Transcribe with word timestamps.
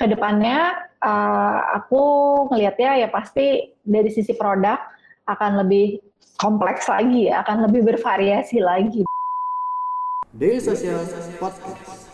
ke 0.00 0.08
depannya 0.08 0.80
uh, 1.04 1.76
aku 1.76 2.00
ngelihatnya 2.48 3.04
ya 3.04 3.08
pasti 3.12 3.76
dari 3.84 4.08
sisi 4.08 4.32
produk 4.32 4.80
akan 5.28 5.60
lebih 5.60 6.00
kompleks 6.40 6.88
lagi 6.88 7.28
ya, 7.28 7.44
akan 7.44 7.68
lebih 7.68 7.84
bervariasi 7.84 8.64
lagi. 8.64 9.04
Daily 10.32 10.56
Social 10.56 11.04
Podcast. 11.36 12.08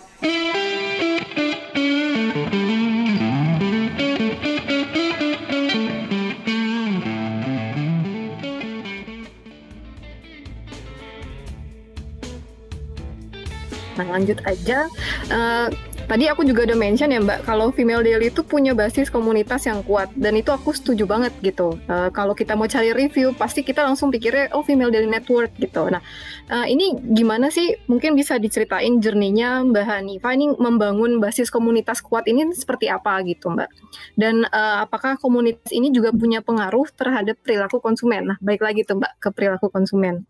Nah 13.94 14.06
lanjut 14.10 14.42
aja. 14.42 14.90
Uh, 15.30 15.70
tadi 16.06 16.30
aku 16.30 16.46
juga 16.46 16.64
udah 16.66 16.78
mention 16.78 17.10
ya 17.10 17.18
Mbak, 17.18 17.44
kalau 17.44 17.74
Female 17.74 18.02
Daily 18.02 18.30
itu 18.30 18.46
punya 18.46 18.72
basis 18.72 19.10
komunitas 19.10 19.66
yang 19.66 19.82
kuat 19.82 20.10
dan 20.14 20.38
itu 20.38 20.54
aku 20.54 20.70
setuju 20.70 21.04
banget 21.04 21.34
gitu. 21.42 21.76
Uh, 21.90 22.08
kalau 22.14 22.32
kita 22.32 22.54
mau 22.54 22.70
cari 22.70 22.94
review, 22.94 23.34
pasti 23.34 23.66
kita 23.66 23.82
langsung 23.82 24.14
pikirnya 24.14 24.54
oh 24.54 24.62
Female 24.62 24.94
Daily 24.94 25.10
Network 25.10 25.52
gitu. 25.58 25.90
Nah 25.90 26.00
uh, 26.50 26.66
ini 26.66 26.94
gimana 27.12 27.50
sih? 27.50 27.74
Mungkin 27.90 28.14
bisa 28.14 28.38
diceritain 28.38 29.02
jerninya 29.02 29.66
Mbak 29.66 29.84
Hanifa 29.84 30.30
ini 30.32 30.54
membangun 30.54 31.18
basis 31.18 31.50
komunitas 31.50 31.98
kuat 32.00 32.30
ini 32.30 32.46
seperti 32.54 32.86
apa 32.86 33.20
gitu 33.26 33.50
Mbak? 33.52 33.70
Dan 34.14 34.46
uh, 34.46 34.86
apakah 34.86 35.18
komunitas 35.18 35.74
ini 35.74 35.90
juga 35.90 36.14
punya 36.14 36.40
pengaruh 36.40 36.86
terhadap 36.94 37.36
perilaku 37.42 37.82
konsumen? 37.82 38.32
Nah 38.34 38.38
baik 38.38 38.62
lagi 38.62 38.86
tuh 38.86 39.02
Mbak 39.02 39.12
ke 39.18 39.28
perilaku 39.34 39.68
konsumen. 39.68 40.22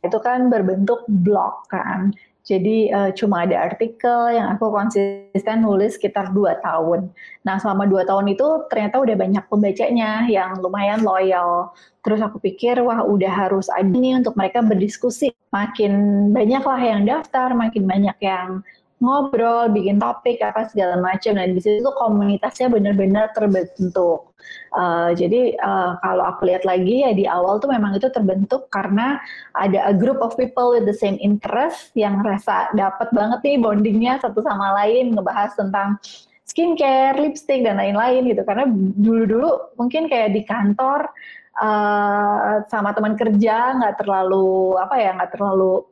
Itu 0.00 0.16
kan 0.18 0.48
berbentuk 0.48 1.04
blog 1.06 1.68
kan 1.68 2.16
jadi 2.40 2.76
uh, 2.90 3.10
cuma 3.12 3.44
ada 3.44 3.68
artikel 3.68 4.32
yang 4.32 4.56
aku 4.56 4.72
konsisten 4.72 5.60
nulis 5.60 6.00
sekitar 6.00 6.32
dua 6.32 6.56
tahun. 6.64 7.12
Nah 7.44 7.60
selama 7.60 7.84
dua 7.84 8.08
tahun 8.08 8.32
itu 8.32 8.64
ternyata 8.72 8.96
udah 8.96 9.16
banyak 9.16 9.44
pembacanya 9.46 10.24
yang 10.24 10.56
lumayan 10.58 11.04
loyal. 11.04 11.76
Terus 12.00 12.24
aku 12.24 12.40
pikir 12.40 12.80
wah 12.80 13.04
udah 13.04 13.28
harus 13.28 13.68
ada 13.68 13.84
nih 13.84 14.24
untuk 14.24 14.34
mereka 14.40 14.64
berdiskusi. 14.64 15.36
Makin 15.52 15.92
banyak 16.32 16.64
lah 16.64 16.80
yang 16.80 17.04
daftar, 17.04 17.52
makin 17.52 17.84
banyak 17.84 18.16
yang 18.24 18.64
ngobrol, 19.00 19.72
bikin 19.72 19.96
topik 19.96 20.44
apa 20.44 20.68
segala 20.68 21.00
macam 21.00 21.32
dan 21.40 21.56
di 21.56 21.60
situ 21.60 21.80
komunitasnya 21.96 22.68
benar-benar 22.68 23.32
terbentuk. 23.32 24.30
Uh, 24.76 25.10
jadi 25.16 25.56
uh, 25.60 25.96
kalau 26.04 26.24
aku 26.30 26.48
lihat 26.48 26.68
lagi 26.68 27.04
ya 27.04 27.10
di 27.16 27.24
awal 27.24 27.56
tuh 27.58 27.72
memang 27.72 27.96
itu 27.96 28.12
terbentuk 28.12 28.68
karena 28.68 29.16
ada 29.56 29.88
a 29.88 29.94
group 29.96 30.20
of 30.20 30.36
people 30.36 30.76
with 30.76 30.84
the 30.84 30.94
same 30.94 31.16
interest 31.20 31.92
yang 31.96 32.20
rasa 32.20 32.68
dapat 32.76 33.08
banget 33.10 33.40
nih 33.40 33.56
bondingnya 33.56 34.20
satu 34.20 34.44
sama 34.44 34.76
lain 34.84 35.16
ngebahas 35.16 35.56
tentang 35.56 35.96
skincare, 36.44 37.16
lipstick 37.16 37.64
dan 37.64 37.80
lain-lain 37.80 38.28
gitu. 38.28 38.44
Karena 38.44 38.68
dulu-dulu 39.00 39.80
mungkin 39.80 40.12
kayak 40.12 40.36
di 40.36 40.42
kantor 40.44 41.08
uh, 41.56 42.62
sama 42.68 42.92
teman 42.92 43.16
kerja 43.16 43.80
nggak 43.80 44.04
terlalu 44.04 44.76
apa 44.76 44.94
ya 45.00 45.10
nggak 45.16 45.32
terlalu 45.34 45.88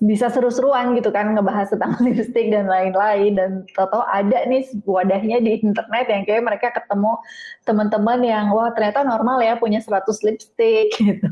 bisa 0.00 0.32
seru-seruan 0.32 0.96
gitu 0.96 1.12
kan 1.12 1.36
ngebahas 1.36 1.68
tentang 1.76 2.00
lipstick 2.04 2.48
dan 2.48 2.66
lain-lain. 2.66 3.36
Dan 3.36 3.50
tau-tau 3.76 4.02
ada 4.08 4.48
nih 4.48 4.64
wadahnya 4.88 5.44
di 5.44 5.60
internet 5.60 6.06
yang 6.08 6.22
kayak 6.24 6.42
mereka 6.44 6.68
ketemu 6.72 7.20
teman-teman 7.68 8.20
yang 8.24 8.46
wah 8.56 8.72
ternyata 8.72 9.04
normal 9.04 9.44
ya 9.44 9.60
punya 9.60 9.78
100 9.84 10.08
lipstick 10.24 10.88
gitu. 11.00 11.30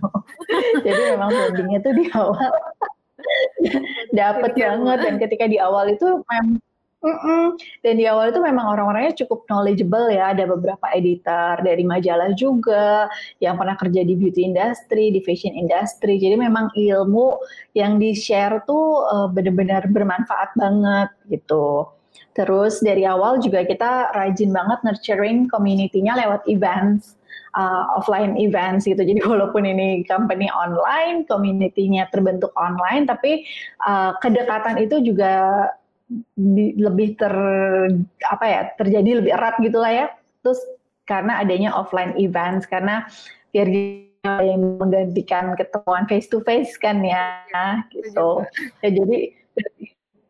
Jadi 0.84 1.03
memang 1.17 1.33
bondingnya 1.33 1.80
tuh 1.80 1.92
di 1.97 2.05
awal. 2.12 2.53
Dapat 4.19 4.52
banget. 4.55 4.98
Dan 5.00 5.14
ketika 5.17 5.45
di 5.48 5.56
awal 5.56 5.97
itu 5.97 6.05
memang 6.05 6.61
Mm-mm. 6.98 7.54
Dan 7.86 7.94
di 7.94 8.10
awal 8.10 8.34
itu 8.34 8.42
memang 8.42 8.74
orang-orangnya 8.74 9.14
cukup 9.22 9.46
knowledgeable 9.46 10.10
ya. 10.10 10.34
Ada 10.34 10.50
beberapa 10.50 10.82
editor 10.91 11.62
dari 11.62 11.86
majalah 11.86 12.34
juga 12.34 13.06
yang 13.38 13.55
pernah 13.55 13.78
kerja 13.78 14.02
di 14.02 14.18
beauty 14.18 14.50
industry, 14.50 15.14
di 15.14 15.22
fashion 15.22 15.55
industry. 15.55 16.18
Jadi 16.18 16.34
memang 16.34 16.74
ilmu 16.74 17.39
yang 17.78 18.02
di 18.02 18.18
share 18.18 18.67
tuh 18.67 19.06
uh, 19.06 19.30
benar-benar 19.30 19.86
bermanfaat 19.86 20.58
banget 20.58 21.14
gitu. 21.30 21.86
Terus 22.34 22.83
dari 22.83 23.06
awal 23.06 23.39
juga 23.39 23.62
kita 23.62 24.11
rajin 24.18 24.50
banget 24.50 24.83
nurturing 24.83 25.46
community-nya 25.46 26.18
lewat 26.18 26.42
events. 26.50 27.14
Uh, 27.56 27.83
offline 27.96 28.36
events 28.36 28.84
gitu. 28.84 29.00
Jadi 29.00 29.24
walaupun 29.24 29.64
ini 29.64 30.05
company 30.05 30.46
online, 30.52 31.24
community-nya 31.27 32.06
terbentuk 32.12 32.52
online, 32.55 33.08
tapi 33.08 33.42
uh, 33.89 34.14
kedekatan 34.20 34.78
itu 34.78 35.00
juga 35.02 35.67
di, 36.35 36.73
lebih 36.80 37.20
ter 37.20 37.35
apa 38.24 38.45
ya 38.48 38.61
terjadi 38.80 39.20
lebih 39.23 39.33
erat 39.36 39.57
gitulah 39.61 39.92
ya. 39.92 40.07
Terus 40.41 40.61
karena 41.05 41.41
adanya 41.41 41.73
offline 41.77 42.17
events 42.17 42.69
karena 42.69 43.08
biar 43.52 43.69
yang 44.45 44.77
menggantikan 44.77 45.57
ketemuan 45.57 46.05
face 46.05 46.29
to 46.29 46.45
face 46.45 46.77
kan 46.77 47.01
ya 47.01 47.41
gitu. 47.92 48.45
Ya 48.85 48.91
jadi 48.92 49.18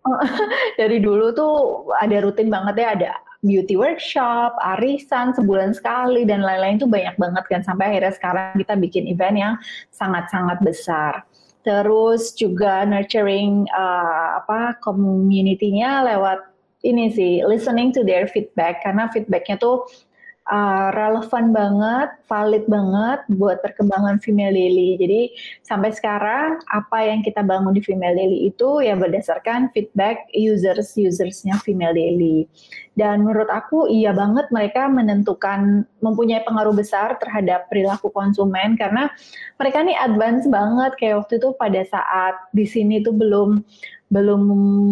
dari 0.81 0.99
dulu 1.03 1.35
tuh 1.35 1.55
ada 1.99 2.23
rutin 2.23 2.49
banget 2.49 2.75
ya 2.79 2.89
ada 2.95 3.13
beauty 3.39 3.79
workshop, 3.79 4.59
arisan 4.59 5.31
sebulan 5.31 5.71
sekali 5.71 6.27
dan 6.27 6.43
lain-lain 6.43 6.83
tuh 6.83 6.91
banyak 6.91 7.15
banget 7.15 7.45
kan. 7.47 7.61
Sampai 7.63 7.95
akhirnya 7.95 8.15
sekarang 8.15 8.59
kita 8.59 8.75
bikin 8.75 9.07
event 9.07 9.37
yang 9.39 9.55
sangat-sangat 9.95 10.59
besar 10.63 11.23
terus 11.67 12.33
juga 12.35 12.87
nurturing 12.87 13.67
uh, 13.75 14.41
apa 14.43 14.79
community-nya 14.83 16.07
lewat 16.07 16.41
ini 16.87 17.11
sih 17.11 17.43
listening 17.43 17.91
to 17.91 18.07
their 18.07 18.31
feedback 18.31 18.81
karena 18.87 19.11
feedbacknya 19.11 19.59
tuh 19.59 19.85
uh, 20.49 20.89
relevan 20.97 21.53
banget, 21.53 22.09
valid 22.27 22.65
banget 22.67 23.21
buat 23.37 23.61
perkembangan 23.61 24.19
female 24.19 24.53
daily. 24.53 24.97
Jadi 24.99 25.21
sampai 25.63 25.93
sekarang 25.93 26.59
apa 26.73 26.99
yang 27.05 27.21
kita 27.23 27.45
bangun 27.45 27.77
di 27.77 27.83
female 27.85 28.17
daily 28.17 28.49
itu 28.49 28.83
ya 28.83 28.97
berdasarkan 28.97 29.71
feedback 29.77 30.27
users 30.33 30.97
usersnya 30.97 31.61
female 31.63 31.95
daily. 31.95 32.49
Dan 32.99 33.23
menurut 33.23 33.47
aku 33.53 33.87
iya 33.87 34.11
banget 34.11 34.51
mereka 34.51 34.91
menentukan 34.91 35.87
mempunyai 35.99 36.43
pengaruh 36.47 36.75
besar 36.75 37.19
terhadap 37.19 37.67
perilaku 37.67 38.11
konsumen 38.15 38.79
karena 38.79 39.11
mereka 39.59 39.83
nih 39.83 39.99
advance 39.99 40.47
banget 40.47 40.93
kayak 40.99 41.25
waktu 41.25 41.43
itu 41.43 41.49
pada 41.59 41.83
saat 41.87 42.35
di 42.55 42.65
sini 42.67 43.03
tuh 43.03 43.15
belum 43.15 43.63
belum 44.09 44.41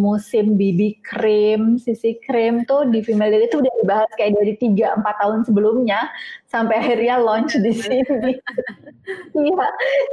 musim 0.05 0.61
BB 0.61 1.00
krim, 1.00 1.81
sisi 1.81 2.21
krim 2.21 2.69
tuh 2.69 2.84
di 2.93 3.00
female 3.00 3.33
daily 3.33 3.49
itu 3.49 3.65
udah 3.65 3.75
dibahas 3.81 4.11
kayak 4.21 4.37
dari 4.37 4.55
3 4.61 5.00
4 5.00 5.21
tahun 5.25 5.41
sebelumnya 5.49 6.00
sampai 6.45 6.84
akhirnya 6.84 7.16
launch 7.21 7.56
di 7.56 7.72
sini. 7.72 8.05
Iya. 9.39 9.66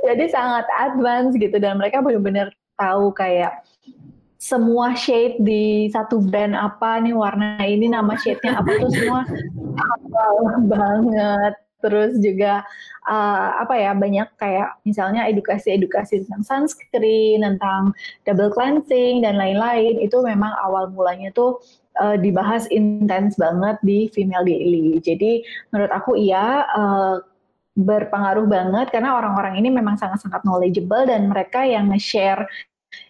jadi 0.06 0.30
sangat 0.30 0.70
advance 0.70 1.34
gitu 1.34 1.58
dan 1.58 1.82
mereka 1.82 1.98
benar-benar 2.06 2.54
tahu 2.78 3.10
kayak 3.10 3.66
semua 4.44 4.92
shade 4.92 5.40
di 5.40 5.88
satu 5.88 6.20
brand 6.20 6.52
apa 6.52 7.00
nih 7.00 7.16
warna 7.16 7.64
ini 7.64 7.88
nama 7.88 8.12
shade-nya 8.20 8.60
apa 8.60 8.76
tuh 8.76 8.92
semua 8.92 9.24
banget 10.68 11.54
terus 11.80 12.16
juga 12.20 12.64
uh, 13.08 13.60
apa 13.60 13.76
ya 13.76 13.92
banyak 13.96 14.28
kayak 14.40 14.80
misalnya 14.88 15.28
edukasi-edukasi 15.28 16.24
tentang 16.24 16.44
sunscreen, 16.44 17.44
tentang 17.44 17.92
double 18.24 18.52
cleansing 18.52 19.24
dan 19.24 19.36
lain-lain 19.36 20.00
itu 20.00 20.16
memang 20.24 20.52
awal 20.64 20.88
mulanya 20.92 21.32
tuh 21.36 21.60
uh, 22.00 22.16
dibahas 22.16 22.68
intens 22.72 23.36
banget 23.36 23.76
di 23.84 24.08
Female 24.16 24.48
Daily. 24.48 24.96
Jadi 25.04 25.44
menurut 25.76 25.92
aku 25.92 26.16
iya 26.16 26.64
uh, 26.72 27.20
berpengaruh 27.76 28.48
banget 28.48 28.94
karena 28.94 29.18
orang-orang 29.18 29.60
ini 29.60 29.68
memang 29.74 30.00
sangat-sangat 30.00 30.46
knowledgeable 30.48 31.04
dan 31.04 31.28
mereka 31.28 31.68
yang 31.68 31.92
nge-share 31.92 32.48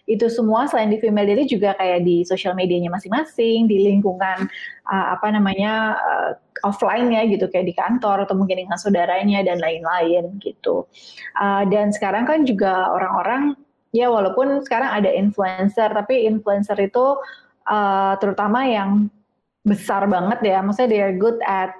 itu 0.04 0.26
semua 0.28 0.68
selain 0.68 0.92
di 0.92 0.98
female 1.00 1.28
daily 1.28 1.48
juga 1.48 1.72
kayak 1.76 2.04
di 2.04 2.22
sosial 2.22 2.52
medianya 2.52 2.92
masing-masing, 2.92 3.66
di 3.66 3.82
lingkungan 3.84 4.48
uh, 4.88 5.06
apa 5.16 5.32
namanya 5.32 5.96
uh, 5.96 6.30
offline 6.64 7.12
ya 7.12 7.24
gitu 7.28 7.48
kayak 7.48 7.66
di 7.68 7.74
kantor 7.76 8.24
atau 8.24 8.34
mungkin 8.36 8.64
dengan 8.64 8.76
saudaranya 8.80 9.44
dan 9.44 9.60
lain-lain 9.60 10.38
gitu. 10.40 10.84
Uh, 11.36 11.64
dan 11.68 11.90
sekarang 11.92 12.28
kan 12.28 12.44
juga 12.44 12.88
orang-orang 12.92 13.56
ya 13.94 14.10
walaupun 14.10 14.60
sekarang 14.66 14.90
ada 14.90 15.10
influencer 15.10 15.88
tapi 15.92 16.26
influencer 16.26 16.76
itu 16.82 17.16
uh, 17.70 18.14
terutama 18.18 18.66
yang 18.66 19.08
besar 19.64 20.04
banget 20.04 20.44
ya, 20.44 20.60
maksudnya 20.60 20.90
they 20.92 21.00
are 21.00 21.16
good 21.16 21.40
at 21.48 21.72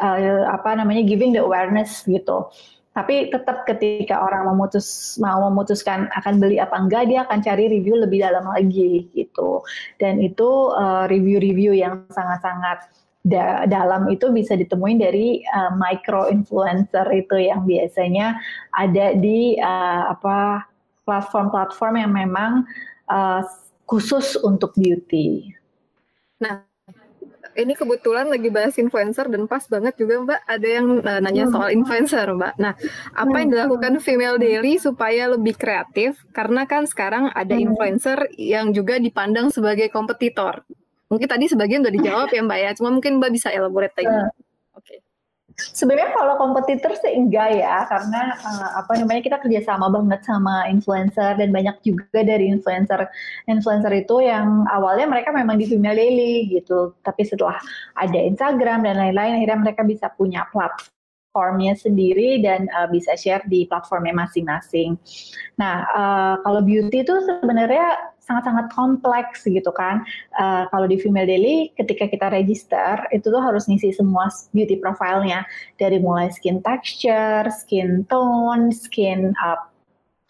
uh, 0.00 0.48
apa 0.48 0.80
namanya 0.80 1.04
giving 1.04 1.36
the 1.36 1.42
awareness 1.42 2.02
gitu. 2.08 2.48
Tapi 2.94 3.34
tetap 3.34 3.66
ketika 3.66 4.22
orang 4.22 4.46
memutus 4.54 5.18
mau 5.18 5.50
memutuskan 5.50 6.06
akan 6.14 6.38
beli 6.38 6.62
apa 6.62 6.78
enggak, 6.78 7.10
dia 7.10 7.26
akan 7.26 7.42
cari 7.42 7.66
review 7.66 7.98
lebih 7.98 8.22
dalam 8.22 8.46
lagi 8.46 9.10
gitu. 9.10 9.66
Dan 9.98 10.22
itu 10.22 10.70
uh, 10.70 11.10
review-review 11.10 11.74
yang 11.74 12.06
sangat-sangat 12.14 12.86
da 13.24 13.64
dalam 13.64 14.06
itu 14.12 14.28
bisa 14.30 14.52
ditemuin 14.54 15.00
dari 15.00 15.40
uh, 15.48 15.72
micro 15.74 16.28
influencer 16.28 17.08
itu 17.10 17.40
yang 17.40 17.64
biasanya 17.64 18.36
ada 18.76 19.16
di 19.16 19.56
uh, 19.58 20.12
apa 20.12 20.68
platform-platform 21.08 21.94
yang 21.98 22.12
memang 22.12 22.52
uh, 23.10 23.42
khusus 23.88 24.36
untuk 24.40 24.76
beauty. 24.76 25.50
Nah, 26.40 26.62
ini 27.54 27.72
kebetulan 27.78 28.26
lagi 28.26 28.48
bahas 28.50 28.74
influencer 28.76 29.26
dan 29.30 29.46
pas 29.46 29.62
banget 29.66 29.94
juga 29.96 30.20
Mbak 30.22 30.40
ada 30.44 30.68
yang 30.68 30.86
uh, 31.00 31.20
nanya 31.22 31.44
hmm. 31.46 31.52
soal 31.54 31.68
influencer 31.70 32.26
Mbak. 32.34 32.54
Nah, 32.58 32.72
apa 33.14 33.34
yang 33.38 33.48
hmm. 33.48 33.54
dilakukan 33.56 33.92
Female 34.02 34.36
Daily 34.38 34.76
supaya 34.76 35.30
lebih 35.30 35.54
kreatif? 35.54 36.18
Karena 36.34 36.66
kan 36.66 36.84
sekarang 36.84 37.30
ada 37.32 37.54
hmm. 37.54 37.64
influencer 37.70 38.18
yang 38.36 38.74
juga 38.74 38.98
dipandang 38.98 39.48
sebagai 39.54 39.88
kompetitor. 39.88 40.66
Mungkin 41.08 41.28
tadi 41.30 41.46
sebagian 41.46 41.84
udah 41.84 41.94
dijawab 41.94 42.28
ya 42.34 42.42
Mbak 42.42 42.58
ya, 42.58 42.70
cuma 42.74 42.90
mungkin 42.90 43.22
Mbak 43.22 43.30
bisa 43.30 43.48
elaborate 43.54 43.94
lagi. 44.02 44.43
Sebenarnya 45.54 46.10
kalau 46.18 46.34
kompetitor 46.34 46.98
sih 46.98 47.14
enggak 47.14 47.62
ya, 47.62 47.86
karena 47.86 48.34
uh, 48.42 48.82
apa 48.82 48.98
namanya 48.98 49.22
kita 49.22 49.38
kerjasama 49.38 49.86
banget 49.86 50.26
sama 50.26 50.66
influencer 50.66 51.38
dan 51.38 51.54
banyak 51.54 51.78
juga 51.86 52.26
dari 52.26 52.50
influencer 52.50 53.06
influencer 53.46 53.94
itu 53.94 54.18
yang 54.18 54.66
awalnya 54.66 55.06
mereka 55.06 55.30
memang 55.30 55.54
di 55.54 55.70
female 55.70 55.94
daily 55.94 56.50
gitu, 56.50 56.98
tapi 57.06 57.22
setelah 57.22 57.54
ada 57.94 58.18
Instagram 58.18 58.82
dan 58.82 58.98
lain-lain 58.98 59.38
akhirnya 59.38 59.58
mereka 59.70 59.86
bisa 59.86 60.10
punya 60.10 60.42
platformnya 61.34 61.74
sendiri 61.74 62.38
dan 62.46 62.70
uh, 62.78 62.86
bisa 62.86 63.18
share 63.18 63.42
di 63.50 63.66
platformnya 63.66 64.14
masing-masing. 64.14 64.94
Nah, 65.58 65.82
uh, 65.90 66.34
kalau 66.46 66.62
beauty 66.62 67.02
itu 67.02 67.10
sebenarnya 67.26 68.14
sangat-sangat 68.22 68.70
kompleks 68.70 69.42
gitu 69.42 69.74
kan. 69.74 70.06
Uh, 70.38 70.70
kalau 70.70 70.86
di 70.86 70.94
Female 70.94 71.26
Daily, 71.26 71.74
ketika 71.74 72.06
kita 72.06 72.30
register, 72.30 73.02
itu 73.10 73.26
tuh 73.26 73.42
harus 73.42 73.66
ngisi 73.66 73.90
semua 73.90 74.30
beauty 74.54 74.78
profile-nya. 74.78 75.42
Dari 75.82 75.98
mulai 75.98 76.30
skin 76.30 76.62
texture, 76.62 77.50
skin 77.50 78.06
tone, 78.06 78.70
skin 78.70 79.34
uh, 79.42 79.58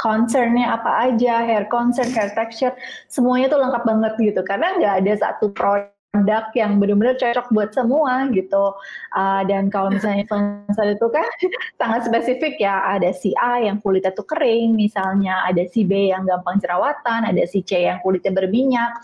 concernnya 0.01 0.73
apa 0.73 1.13
aja, 1.13 1.45
hair 1.45 1.69
concern, 1.69 2.09
hair 2.17 2.33
texture, 2.33 2.73
semuanya 3.13 3.53
tuh 3.53 3.61
lengkap 3.61 3.85
banget 3.85 4.13
gitu. 4.33 4.41
Karena 4.41 4.73
nggak 4.81 4.95
ada 5.05 5.13
satu 5.21 5.53
produk 5.53 5.93
produk 6.15 6.55
yang 6.55 6.79
benar-benar 6.79 7.19
cocok 7.19 7.51
buat 7.51 7.75
semua 7.75 8.31
gitu. 8.31 8.79
Uh, 9.11 9.43
dan 9.51 9.67
kalau 9.67 9.91
misalnya 9.91 10.23
influencer 10.23 10.95
itu 10.95 11.07
kan 11.11 11.27
sangat 11.83 12.07
spesifik 12.07 12.55
ya, 12.63 12.79
ada 12.87 13.11
si 13.11 13.35
A 13.35 13.59
yang 13.59 13.83
kulitnya 13.83 14.15
tuh 14.15 14.23
kering, 14.23 14.79
misalnya 14.79 15.43
ada 15.43 15.67
si 15.67 15.83
B 15.83 16.15
yang 16.15 16.23
gampang 16.23 16.63
jerawatan, 16.63 17.27
ada 17.27 17.43
si 17.51 17.67
C 17.67 17.91
yang 17.91 17.99
kulitnya 18.07 18.31
berminyak. 18.31 18.95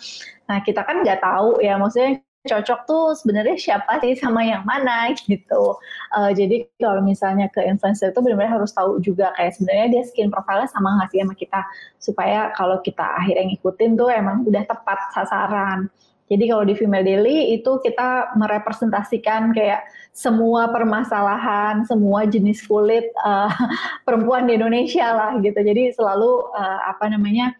Nah 0.47 0.63
kita 0.63 0.87
kan 0.87 1.03
nggak 1.03 1.19
tahu 1.19 1.59
ya, 1.59 1.75
maksudnya 1.75 2.23
cocok 2.41 2.81
tuh 2.89 3.13
sebenarnya 3.21 3.53
siapa 3.61 4.01
sih 4.01 4.17
sama 4.17 4.41
yang 4.41 4.65
mana 4.65 5.13
gitu. 5.13 5.77
Uh, 6.15 6.31
jadi 6.33 6.65
kalau 6.81 7.05
misalnya 7.05 7.53
ke 7.53 7.61
influencer 7.61 8.17
itu 8.17 8.21
benar-benar 8.25 8.57
harus 8.57 8.73
tahu 8.73 8.97
juga 9.05 9.35
kayak 9.37 9.53
sebenarnya 9.59 9.87
dia 9.93 10.03
skin 10.09 10.33
profile 10.33 10.65
sama 10.71 10.97
nggak 10.97 11.09
sih 11.13 11.21
sama 11.21 11.35
kita 11.37 11.61
supaya 12.01 12.49
kalau 12.57 12.81
kita 12.81 13.05
akhirnya 13.05 13.53
ngikutin 13.53 13.91
tuh 13.99 14.09
emang 14.09 14.47
udah 14.49 14.65
tepat 14.65 14.99
sasaran. 15.13 15.93
Jadi 16.31 16.45
kalau 16.47 16.63
di 16.63 16.79
Female 16.79 17.03
Daily 17.03 17.59
itu 17.59 17.83
kita 17.83 18.39
merepresentasikan 18.39 19.51
kayak 19.51 19.83
semua 20.15 20.71
permasalahan, 20.71 21.83
semua 21.91 22.23
jenis 22.23 22.63
kulit 22.71 23.11
uh, 23.27 23.51
perempuan 24.07 24.47
di 24.47 24.55
Indonesia 24.55 25.11
lah 25.11 25.43
gitu. 25.43 25.59
Jadi 25.59 25.91
selalu 25.91 26.55
uh, 26.55 26.81
apa 26.87 27.11
namanya 27.11 27.51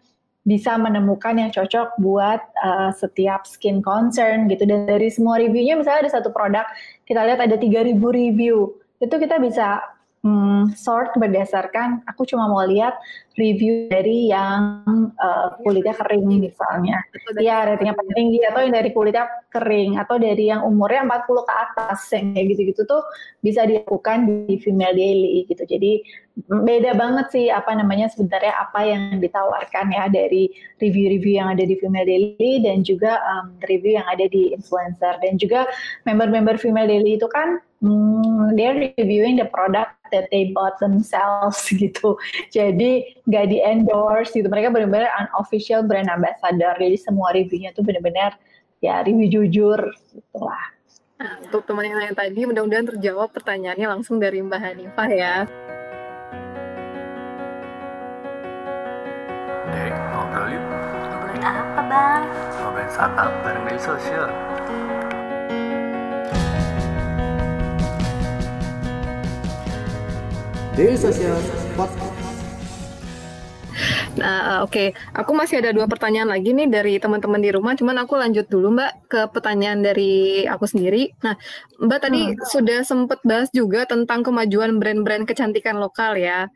bisa 0.47 0.73
menemukan 0.79 1.37
yang 1.37 1.51
cocok 1.53 1.99
buat 1.99 2.41
uh, 2.63 2.95
setiap 2.95 3.43
skin 3.43 3.83
concern 3.83 4.47
gitu. 4.47 4.63
Dan 4.63 4.87
dari 4.87 5.11
semua 5.11 5.35
reviewnya 5.35 5.75
misalnya 5.75 6.07
ada 6.07 6.11
satu 6.23 6.31
produk 6.31 6.63
kita 7.03 7.27
lihat 7.27 7.43
ada 7.43 7.59
3000 7.59 7.99
review. 7.99 8.71
Itu 9.03 9.19
kita 9.19 9.35
bisa 9.43 9.83
hmm, 10.21 10.77
sort 10.77 11.17
berdasarkan 11.17 12.05
aku 12.05 12.25
cuma 12.29 12.45
mau 12.45 12.61
lihat 12.65 12.97
review 13.37 13.89
dari 13.89 14.29
yang 14.29 14.85
uh, 15.17 15.49
kulitnya 15.65 15.95
kering 15.97 16.27
misalnya. 16.27 17.01
Iya, 17.39 17.73
ratingnya 17.73 17.95
paling 17.97 18.13
tinggi 18.13 18.39
atau 18.45 18.59
yang 18.61 18.73
dari 18.75 18.89
kulitnya 18.93 19.25
kering 19.49 19.97
atau 19.97 20.15
dari 20.21 20.51
yang 20.51 20.61
umurnya 20.67 21.07
40 21.07 21.47
ke 21.47 21.53
atas 21.53 21.99
yang 22.13 22.25
kayak 22.35 22.45
gitu-gitu 22.53 22.81
tuh 22.85 23.01
bisa 23.41 23.65
dilakukan 23.65 24.45
di 24.45 24.55
female 24.61 24.93
daily 24.93 25.47
gitu. 25.49 25.63
Jadi 25.65 26.05
beda 26.47 26.95
banget 26.95 27.25
sih 27.33 27.45
apa 27.51 27.75
namanya 27.75 28.07
sebenarnya 28.07 28.55
apa 28.55 28.79
yang 28.87 29.19
ditawarkan 29.19 29.85
ya 29.91 30.05
dari 30.07 30.47
review-review 30.79 31.33
yang 31.43 31.49
ada 31.51 31.63
di 31.65 31.75
female 31.79 32.07
daily 32.07 32.63
dan 32.63 32.83
juga 32.85 33.19
um, 33.25 33.55
review 33.67 33.99
yang 33.99 34.07
ada 34.07 34.27
di 34.31 34.53
influencer 34.55 35.17
dan 35.19 35.35
juga 35.35 35.67
member-member 36.07 36.55
female 36.59 36.87
daily 36.87 37.19
itu 37.19 37.27
kan 37.31 37.59
hmm, 37.81 38.55
they're 38.55 38.93
reviewing 38.97 39.35
the 39.35 39.49
product 39.49 39.97
that 40.13 40.29
they 40.29 40.53
bought 40.53 40.77
themselves 40.77 41.59
gitu. 41.81 42.15
Jadi 42.53 43.17
nggak 43.25 43.45
di 43.49 43.57
endorse 43.59 44.31
gitu. 44.31 44.47
Mereka 44.47 44.71
benar-benar 44.71 45.09
unofficial 45.27 45.83
brand 45.83 46.07
ambassador. 46.07 46.77
Jadi 46.77 46.97
semua 47.01 47.33
reviewnya 47.33 47.73
tuh 47.73 47.83
benar-benar 47.83 48.37
ya 48.79 49.01
review 49.05 49.41
jujur 49.41 49.79
gitulah. 50.13 50.65
Nah, 51.21 51.37
untuk 51.37 51.61
teman 51.69 51.85
yang 51.85 52.01
lain 52.01 52.17
tadi, 52.17 52.49
mudah-mudahan 52.49 52.97
terjawab 52.97 53.29
pertanyaannya 53.29 53.85
langsung 53.85 54.17
dari 54.17 54.41
Mbak 54.41 54.57
Hanifah 54.57 55.09
ya. 55.13 55.35
Dek, 59.69 59.93
ngobrol 60.09 60.49
yuk. 60.49 60.65
Ngobrolin 60.65 61.43
apa, 61.45 61.81
Bang? 61.85 62.23
Ngobrolin 62.57 62.89
startup 62.89 63.29
bareng 63.45 63.63
media 63.69 63.85
sosial. 63.85 64.33
Daily 70.81 70.97
Social 70.97 71.37
Podcast. 71.77 72.09
Nah, 74.17 74.65
oke, 74.65 74.73
okay. 74.73 74.87
aku 75.13 75.29
masih 75.37 75.61
ada 75.61 75.69
dua 75.69 75.85
pertanyaan 75.85 76.33
lagi 76.33 76.57
nih 76.57 76.65
dari 76.73 76.97
teman-teman 76.97 77.37
di 77.37 77.53
rumah. 77.53 77.77
Cuman 77.77 78.01
aku 78.01 78.17
lanjut 78.17 78.49
dulu, 78.49 78.73
Mbak, 78.73 78.91
ke 79.05 79.19
pertanyaan 79.29 79.85
dari 79.85 80.41
aku 80.49 80.65
sendiri. 80.65 81.13
Nah, 81.21 81.37
Mbak 81.85 81.99
tadi 82.01 82.33
hmm. 82.33 82.49
sudah 82.49 82.81
sempat 82.81 83.21
bahas 83.21 83.53
juga 83.53 83.85
tentang 83.85 84.25
kemajuan 84.25 84.81
brand-brand 84.81 85.29
kecantikan 85.29 85.77
lokal 85.77 86.17
ya. 86.17 86.49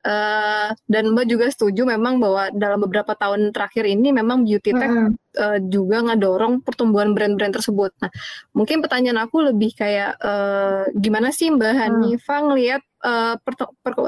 Uh, 0.00 0.72
dan 0.88 1.12
Mbak 1.12 1.26
juga 1.28 1.46
setuju 1.52 1.84
memang 1.84 2.16
bahwa 2.16 2.48
dalam 2.56 2.80
beberapa 2.80 3.12
tahun 3.12 3.52
terakhir 3.52 3.84
ini 3.84 4.16
memang 4.16 4.48
beauty 4.48 4.72
tech 4.72 4.88
mm. 4.88 5.12
uh, 5.36 5.58
juga 5.68 6.00
ngedorong 6.08 6.64
pertumbuhan 6.64 7.12
brand-brand 7.12 7.52
tersebut. 7.52 7.92
Nah, 8.00 8.08
mungkin 8.56 8.80
pertanyaan 8.80 9.20
aku 9.28 9.52
lebih 9.52 9.76
kayak 9.76 10.16
uh, 10.24 10.88
gimana 10.96 11.28
sih 11.36 11.52
Mbak 11.52 11.72
mm. 11.76 11.78
Hanifah 11.84 12.40
ngelihat 12.48 12.82
uh, 13.04 13.36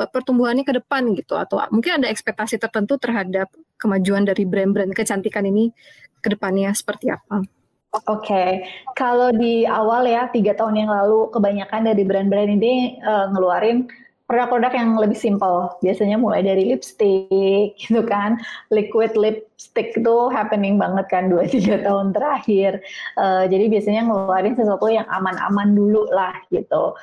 pertumbuhannya 0.09 0.65
ke 0.65 0.81
depan 0.81 1.13
gitu 1.13 1.37
atau 1.37 1.61
mungkin 1.69 2.01
ada 2.01 2.09
ekspektasi 2.09 2.57
tertentu 2.57 2.97
terhadap 2.97 3.53
kemajuan 3.77 4.25
dari 4.25 4.49
brand-brand 4.49 4.97
kecantikan 4.97 5.45
ini 5.45 5.77
ke 6.25 6.33
depannya 6.33 6.73
seperti 6.73 7.13
apa? 7.13 7.45
Oke, 7.93 8.33
okay. 8.33 8.49
kalau 8.97 9.29
di 9.37 9.69
awal 9.69 10.09
ya 10.09 10.25
tiga 10.33 10.57
tahun 10.57 10.81
yang 10.81 10.89
lalu 10.89 11.29
kebanyakan 11.29 11.93
dari 11.93 12.09
brand-brand 12.09 12.49
ini 12.49 12.97
uh, 13.05 13.29
ngeluarin 13.29 13.85
produk-produk 14.33 14.73
yang 14.73 14.97
lebih 14.97 15.19
simple. 15.21 15.69
Biasanya 15.85 16.17
mulai 16.17 16.41
dari 16.41 16.73
lipstick 16.73 17.77
gitu 17.85 18.01
kan. 18.09 18.41
Liquid 18.73 19.13
lipstick 19.13 19.93
itu 19.93 20.17
happening 20.33 20.81
banget 20.81 21.05
kan 21.13 21.29
2-3 21.29 21.85
tahun 21.85 22.17
terakhir. 22.17 22.81
Uh, 23.21 23.45
jadi 23.45 23.69
biasanya 23.69 24.09
ngeluarin 24.09 24.57
sesuatu 24.57 24.89
yang 24.89 25.05
aman-aman 25.13 25.77
dulu 25.77 26.09
lah 26.09 26.33
gitu. 26.49 26.97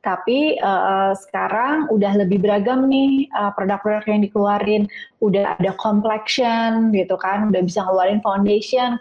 Tapi 0.00 0.56
uh, 0.64 1.12
sekarang 1.12 1.92
udah 1.92 2.24
lebih 2.24 2.40
beragam 2.40 2.88
nih 2.88 3.28
uh, 3.36 3.52
produk-produk 3.52 4.08
yang 4.08 4.24
dikeluarin. 4.24 4.82
Udah 5.20 5.60
ada 5.60 5.76
complexion 5.76 6.88
gitu 6.96 7.20
kan, 7.20 7.52
udah 7.52 7.60
bisa 7.60 7.84
ngeluarin 7.84 8.24
foundation, 8.24 8.96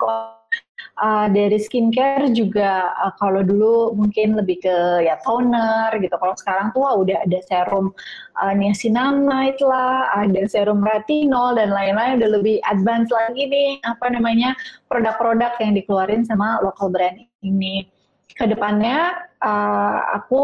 uh, 0.99 1.27
dari 1.31 1.57
skincare 1.57 2.29
juga 2.35 2.91
uh, 2.99 3.15
kalau 3.17 3.41
dulu 3.41 3.95
mungkin 3.95 4.35
lebih 4.35 4.61
ke 4.63 4.77
ya 5.07 5.17
toner 5.23 5.95
gitu. 5.97 6.13
Kalau 6.13 6.35
sekarang 6.35 6.75
tuh 6.75 6.83
wah, 6.85 6.95
udah 6.99 7.23
ada 7.23 7.39
serum 7.47 7.95
uh, 8.37 8.53
niacinamide 8.53 9.59
lah, 9.63 10.11
ada 10.13 10.43
serum 10.45 10.83
retinol 10.83 11.55
dan 11.55 11.71
lain-lain 11.71 12.19
udah 12.19 12.29
lebih 12.39 12.59
advance 12.67 13.09
lagi 13.09 13.47
nih 13.47 13.79
apa 13.87 14.11
namanya 14.11 14.53
produk-produk 14.91 15.55
yang 15.63 15.73
dikeluarin 15.73 16.23
sama 16.27 16.59
local 16.61 16.91
brand 16.91 17.23
ini. 17.41 17.87
Ke 18.35 18.47
depannya 18.47 19.15
uh, 19.43 20.15
aku 20.15 20.41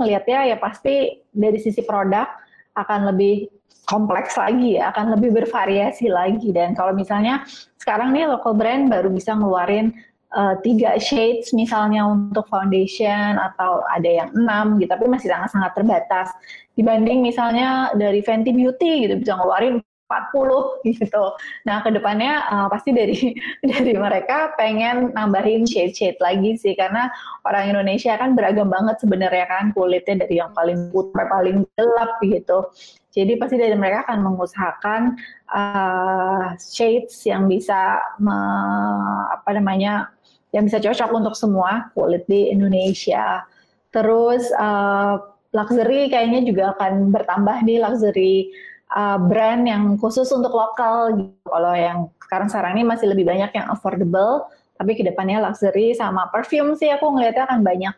ngelihatnya 0.00 0.52
ya 0.52 0.56
pasti 0.60 1.24
dari 1.32 1.56
sisi 1.60 1.80
produk 1.84 2.28
akan 2.78 3.10
lebih 3.10 3.50
kompleks 3.88 4.36
lagi 4.36 4.76
ya, 4.76 4.92
akan 4.92 5.16
lebih 5.16 5.32
bervariasi 5.42 6.12
lagi. 6.12 6.52
Dan 6.52 6.76
kalau 6.76 6.92
misalnya 6.92 7.42
sekarang 7.80 8.12
nih 8.12 8.28
local 8.28 8.52
brand 8.52 8.92
baru 8.92 9.08
bisa 9.08 9.32
ngeluarin 9.32 9.96
uh, 10.36 10.60
tiga 10.60 11.00
shades 11.00 11.56
misalnya 11.56 12.04
untuk 12.04 12.44
foundation 12.52 13.40
atau 13.40 13.80
ada 13.88 14.06
yang 14.06 14.28
enam 14.36 14.76
gitu, 14.76 14.92
tapi 14.92 15.08
masih 15.08 15.32
sangat-sangat 15.32 15.72
terbatas. 15.72 16.28
Dibanding 16.76 17.24
misalnya 17.24 17.90
dari 17.96 18.20
Fenty 18.20 18.52
Beauty 18.52 19.08
gitu 19.08 19.18
bisa 19.18 19.34
ngeluarin 19.40 19.80
40 20.08 20.80
gitu. 20.96 21.24
Nah, 21.68 21.84
ke 21.84 21.92
depannya 21.92 22.42
uh, 22.48 22.66
pasti 22.72 22.96
dari 22.96 23.36
dari 23.70 23.94
mereka 23.94 24.56
pengen 24.56 25.12
nambahin 25.12 25.68
shade-shade 25.68 26.18
lagi 26.18 26.56
sih 26.56 26.72
karena 26.74 27.12
orang 27.44 27.76
Indonesia 27.76 28.16
kan 28.16 28.32
beragam 28.32 28.72
banget 28.72 28.96
sebenarnya 29.04 29.46
kan 29.46 29.70
kulitnya 29.76 30.24
dari 30.24 30.40
yang 30.40 30.50
paling 30.56 30.88
putih 30.90 31.26
paling 31.28 31.68
gelap 31.76 32.16
gitu. 32.24 32.72
Jadi 33.12 33.34
pasti 33.40 33.56
dari 33.56 33.74
mereka 33.74 34.08
akan 34.08 34.20
mengusahakan 34.20 35.02
uh, 35.50 36.54
shades 36.60 37.24
yang 37.24 37.48
bisa 37.48 37.98
me, 38.20 38.36
apa 39.32 39.56
namanya 39.56 40.12
yang 40.52 40.64
bisa 40.64 40.80
cocok 40.80 41.10
untuk 41.12 41.34
semua 41.36 41.92
kulit 41.92 42.24
di 42.30 42.52
Indonesia. 42.52 43.44
Terus 43.90 44.48
uh, 44.54 45.18
luxury 45.56 46.12
kayaknya 46.12 46.44
juga 46.44 46.76
akan 46.76 47.08
bertambah 47.08 47.64
nih 47.64 47.80
luxury 47.80 48.52
uh, 48.92 49.18
brand 49.20 49.64
yang 49.66 49.96
khusus 50.00 50.28
untuk 50.32 50.52
lokal. 50.52 51.16
Gitu. 51.16 51.44
Kalau 51.44 51.74
yang 51.74 51.98
sekarang-sekarang 52.24 52.76
ini 52.78 52.84
masih 52.84 53.06
lebih 53.10 53.28
banyak 53.28 53.50
yang 53.52 53.66
affordable, 53.72 54.48
tapi 54.78 54.94
ke 54.94 55.02
depannya 55.02 55.42
luxury 55.42 55.92
sama 55.92 56.30
perfume 56.30 56.78
sih 56.78 56.88
aku 56.94 57.10
ngeliatnya 57.10 57.50
akan 57.50 57.60
banyak 57.66 57.94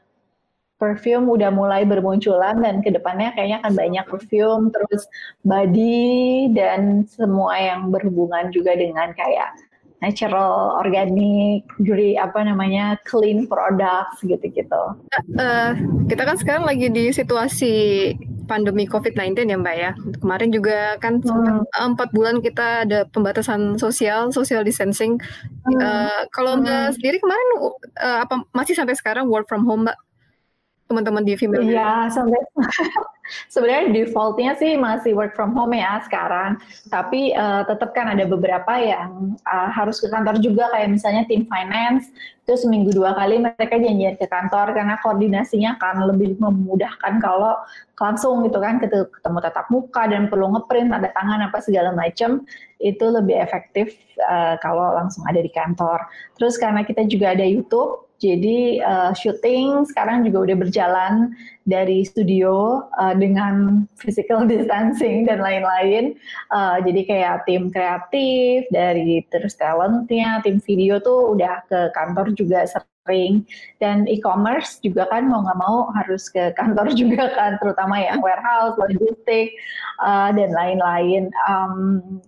perfume 0.80 1.28
udah 1.28 1.52
mulai 1.52 1.85
bermunculan 1.85 2.56
dan 2.64 2.80
ke 2.80 2.88
depannya 2.88 3.37
kayaknya 3.37 3.61
akan 3.61 3.75
banyak 3.76 4.04
perfume 4.09 4.73
terus 4.73 5.04
body 5.44 6.49
dan 6.56 7.04
semua 7.04 7.52
yang 7.61 7.92
berhubungan 7.92 8.49
juga 8.49 8.73
dengan 8.73 9.12
kayak 9.12 9.52
natural, 10.00 10.80
organic, 10.80 11.68
jadi 11.85 12.25
apa 12.25 12.40
namanya 12.40 12.97
clean 13.04 13.44
products 13.44 14.25
gitu-gitu. 14.25 14.97
Uh, 15.37 15.76
kita 16.09 16.25
kan 16.25 16.40
sekarang 16.40 16.64
lagi 16.64 16.88
di 16.88 17.12
situasi 17.12 18.16
pandemi 18.50 18.90
COVID-19 18.90 19.47
ya 19.47 19.57
Mbak 19.62 19.76
ya. 19.78 19.90
Kemarin 20.19 20.50
juga 20.50 20.99
kan 20.99 21.23
hmm. 21.23 21.71
empat 21.71 22.11
bulan 22.11 22.42
kita 22.42 22.83
ada 22.83 23.07
pembatasan 23.07 23.78
sosial, 23.78 24.35
social 24.35 24.66
distancing. 24.66 25.23
Hmm. 25.62 25.78
Uh, 25.78 26.23
kalau 26.35 26.59
Mbak 26.59 26.83
hmm. 26.90 26.95
sendiri 26.99 27.16
kemarin 27.23 27.49
uh, 28.02 28.19
apa 28.26 28.42
masih 28.50 28.75
sampai 28.75 28.99
sekarang 28.99 29.30
work 29.30 29.47
from 29.47 29.62
home 29.62 29.87
Mbak? 29.87 30.10
Teman-teman 30.90 31.23
di 31.23 31.38
female 31.38 31.62
Iya, 31.62 32.11
sampai 32.11 32.42
sebenarnya 33.54 33.94
defaultnya 33.94 34.59
sih 34.59 34.75
masih 34.75 35.14
work 35.14 35.38
from 35.38 35.54
home 35.54 35.70
ya 35.70 36.02
sekarang. 36.02 36.59
Tapi 36.90 37.30
uh, 37.38 37.62
tetap 37.62 37.94
kan 37.94 38.11
ada 38.11 38.26
beberapa 38.26 38.75
yang 38.75 39.38
uh, 39.47 39.70
harus 39.70 40.02
ke 40.02 40.11
kantor 40.11 40.42
juga 40.42 40.66
kayak 40.75 40.90
misalnya 40.90 41.23
tim 41.30 41.47
finance 41.47 42.11
itu 42.42 42.66
seminggu 42.66 42.90
dua 42.90 43.14
kali 43.14 43.38
mereka 43.38 43.78
janjian 43.78 44.18
ke 44.18 44.26
kantor 44.26 44.75
karena 44.75 44.99
koordinasinya 44.99 45.78
kan 45.78 46.02
lebih 46.02 46.35
memudahkan 46.42 47.23
kalau 47.23 47.54
langsung 47.94 48.42
gitu 48.42 48.59
kan 48.59 48.82
ketemu 48.82 49.38
tatap 49.38 49.70
muka 49.70 50.11
dan 50.11 50.26
perlu 50.26 50.50
ngeprint 50.59 50.90
ada 50.90 51.14
tangan 51.14 51.47
apa 51.47 51.62
segala 51.62 51.94
macam 51.94 52.42
itu 52.82 53.06
lebih 53.06 53.38
efektif 53.38 53.94
uh, 54.26 54.59
kalau 54.59 54.99
langsung 54.99 55.23
ada 55.30 55.38
di 55.38 55.52
kantor. 55.54 56.02
Terus 56.35 56.59
karena 56.59 56.82
kita 56.82 57.06
juga 57.06 57.38
ada 57.38 57.47
YouTube 57.47 58.10
jadi 58.20 58.84
uh, 58.84 59.12
syuting 59.16 59.88
sekarang 59.88 60.28
juga 60.28 60.52
udah 60.52 60.56
berjalan 60.60 61.32
dari 61.64 62.04
studio 62.04 62.84
uh, 63.00 63.16
dengan 63.16 63.88
physical 63.96 64.44
distancing 64.50 65.24
dan 65.24 65.40
lain-lain. 65.40 66.20
Uh, 66.52 66.84
jadi 66.84 67.00
kayak 67.08 67.36
tim 67.48 67.72
kreatif 67.72 68.68
dari 68.68 69.24
terus 69.32 69.56
talentnya, 69.56 70.44
tim 70.44 70.60
video 70.60 71.00
tuh 71.00 71.32
udah 71.32 71.64
ke 71.64 71.88
kantor 71.96 72.36
juga 72.36 72.68
sering 72.68 73.48
dan 73.80 74.04
e-commerce 74.04 74.76
juga 74.84 75.08
kan 75.08 75.24
mau 75.24 75.40
nggak 75.40 75.56
mau 75.56 75.88
harus 75.96 76.28
ke 76.28 76.52
kantor 76.60 76.92
juga 77.00 77.32
kan, 77.32 77.56
terutama 77.56 78.04
ya 78.04 78.20
warehouse, 78.20 78.76
logistik 78.76 79.56
uh, 80.04 80.28
dan 80.36 80.52
lain-lain. 80.52 81.32
Um, 81.48 82.20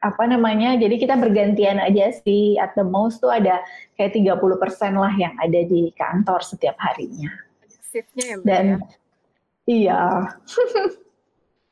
apa 0.00 0.24
namanya 0.24 0.80
jadi 0.80 0.96
kita 0.96 1.14
bergantian 1.20 1.76
aja 1.76 2.08
sih 2.24 2.56
at 2.56 2.72
the 2.72 2.84
most 2.84 3.20
tuh 3.20 3.28
ada 3.28 3.60
kayak 4.00 4.16
30% 4.16 4.40
lah 4.96 5.12
yang 5.12 5.36
ada 5.36 5.60
di 5.60 5.92
kantor 5.92 6.40
setiap 6.40 6.76
harinya. 6.80 7.28
Shiftnya 7.84 8.24
ya, 8.24 8.36
Dan 8.40 8.64
ya? 8.64 8.78
iya. 9.68 10.02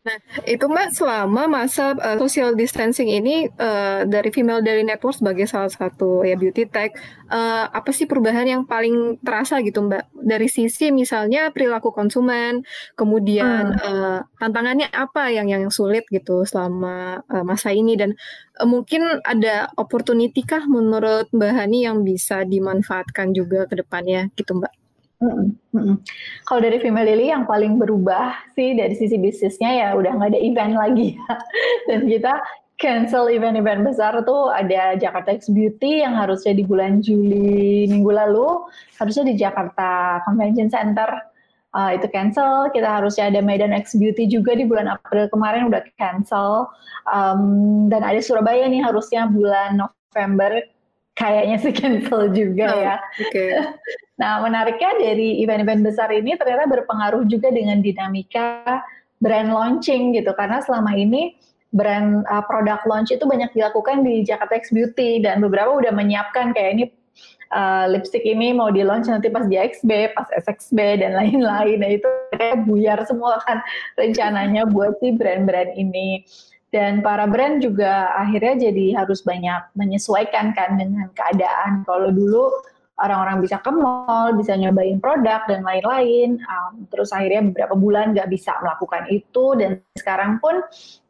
Nah, 0.08 0.18
itu 0.48 0.64
Mbak 0.64 0.96
selama 0.96 1.44
masa 1.44 1.92
uh, 1.92 2.16
social 2.16 2.56
distancing 2.56 3.12
ini 3.12 3.44
uh, 3.60 4.08
dari 4.08 4.32
Female 4.32 4.64
Daily 4.64 4.80
Network 4.80 5.20
sebagai 5.20 5.44
salah 5.44 5.68
satu 5.68 6.24
ya 6.24 6.32
beauty 6.32 6.64
tech, 6.64 6.96
uh, 7.28 7.68
apa 7.68 7.92
sih 7.92 8.08
perubahan 8.08 8.48
yang 8.48 8.62
paling 8.64 9.20
terasa 9.20 9.60
gitu 9.60 9.84
Mbak? 9.84 10.08
Dari 10.16 10.48
sisi 10.48 10.88
misalnya 10.88 11.52
perilaku 11.52 11.92
konsumen, 11.92 12.64
kemudian 12.96 13.76
hmm. 13.76 13.84
uh, 13.84 14.20
tantangannya 14.40 14.88
apa 14.88 15.28
yang 15.28 15.52
yang 15.52 15.68
sulit 15.68 16.08
gitu 16.08 16.48
selama 16.48 17.20
uh, 17.28 17.44
masa 17.44 17.68
ini 17.76 18.00
dan 18.00 18.16
uh, 18.56 18.64
mungkin 18.64 19.20
ada 19.28 19.68
opportunity 19.76 20.40
kah 20.40 20.64
menurut 20.64 21.28
Mbak 21.36 21.52
Hani 21.52 21.84
yang 21.84 22.00
bisa 22.00 22.48
dimanfaatkan 22.48 23.36
juga 23.36 23.68
ke 23.68 23.76
depannya 23.76 24.32
gitu 24.40 24.56
Mbak? 24.56 24.87
Kalau 26.46 26.60
dari 26.62 26.78
Female 26.78 27.10
Lily 27.10 27.34
yang 27.34 27.42
paling 27.42 27.74
berubah 27.74 28.38
sih 28.54 28.78
dari 28.78 28.94
sisi 28.94 29.18
bisnisnya 29.18 29.70
ya 29.74 29.88
udah 29.98 30.14
nggak 30.14 30.30
ada 30.34 30.40
event 30.40 30.74
lagi 30.78 31.18
ya. 31.18 31.30
Dan 31.90 32.06
kita 32.06 32.38
cancel 32.78 33.26
event-event 33.26 33.82
besar 33.82 34.14
tuh 34.22 34.54
ada 34.54 34.94
Jakarta 34.94 35.34
X 35.34 35.50
Beauty 35.50 36.06
yang 36.06 36.14
harusnya 36.14 36.54
di 36.54 36.62
bulan 36.62 37.02
Juli 37.02 37.90
minggu 37.90 38.06
lalu 38.14 38.62
harusnya 39.02 39.26
di 39.26 39.34
Jakarta 39.34 40.22
Convention 40.22 40.70
Center 40.70 41.10
uh, 41.74 41.90
itu 41.90 42.06
cancel. 42.08 42.70
Kita 42.70 43.02
harusnya 43.02 43.34
ada 43.34 43.42
Medan 43.42 43.74
X 43.74 43.98
Beauty 43.98 44.30
juga 44.30 44.54
di 44.54 44.62
bulan 44.62 44.86
April 44.86 45.26
kemarin 45.28 45.66
udah 45.66 45.82
cancel. 45.98 46.70
Um, 47.10 47.90
dan 47.90 48.06
ada 48.06 48.22
Surabaya 48.22 48.70
nih 48.70 48.86
harusnya 48.86 49.26
bulan 49.26 49.82
November 49.82 50.62
kayaknya 51.18 51.56
sih 51.58 51.74
cancel 51.74 52.30
juga 52.30 52.66
oh, 52.70 52.78
ya. 52.78 52.96
Okay. 53.18 53.50
nah, 54.22 54.38
menariknya 54.38 54.94
dari 55.02 55.42
event-event 55.42 55.82
besar 55.82 56.08
ini 56.14 56.38
ternyata 56.38 56.70
berpengaruh 56.70 57.26
juga 57.26 57.50
dengan 57.50 57.82
dinamika 57.82 58.62
brand 59.18 59.50
launching 59.50 60.14
gitu 60.14 60.30
karena 60.38 60.62
selama 60.62 60.94
ini 60.94 61.34
brand 61.74 62.24
uh, 62.30 62.40
produk 62.46 62.80
launch 62.86 63.10
itu 63.10 63.26
banyak 63.26 63.50
dilakukan 63.52 64.06
di 64.06 64.22
Jakarta 64.22 64.56
X 64.56 64.70
Beauty 64.70 65.20
dan 65.20 65.42
beberapa 65.42 65.74
udah 65.74 65.90
menyiapkan 65.90 66.54
kayak 66.54 66.70
ini 66.78 66.84
uh, 67.52 67.90
lipstick 67.90 68.24
ini 68.24 68.54
mau 68.54 68.70
di 68.72 68.86
launch 68.86 69.10
nanti 69.10 69.28
pas 69.28 69.44
JXB, 69.44 70.16
pas 70.16 70.28
SXB 70.32 71.02
dan 71.02 71.18
lain-lain. 71.18 71.76
Nah 71.82 71.90
itu 71.92 72.08
kayak 72.38 72.64
buyar 72.64 73.02
semua 73.04 73.42
kan 73.44 73.60
rencananya 73.98 74.64
buat 74.70 74.96
si 75.02 75.12
brand-brand 75.12 75.76
ini 75.76 76.24
dan 76.68 77.00
para 77.00 77.24
brand 77.24 77.64
juga 77.64 78.12
akhirnya 78.12 78.68
jadi 78.68 79.00
harus 79.04 79.24
banyak 79.24 79.72
menyesuaikan 79.72 80.52
kan 80.52 80.76
dengan 80.76 81.08
keadaan. 81.16 81.88
Kalau 81.88 82.12
dulu 82.12 82.52
orang-orang 82.98 83.38
bisa 83.40 83.62
ke 83.62 83.70
mall, 83.70 84.34
bisa 84.34 84.58
nyobain 84.58 84.98
produk 84.98 85.46
dan 85.46 85.62
lain-lain, 85.62 86.42
um, 86.44 86.82
terus 86.90 87.14
akhirnya 87.14 87.46
beberapa 87.54 87.78
bulan 87.78 88.10
nggak 88.10 88.26
bisa 88.26 88.58
melakukan 88.58 89.06
itu 89.08 89.54
dan 89.54 89.78
sekarang 89.94 90.42
pun 90.42 90.60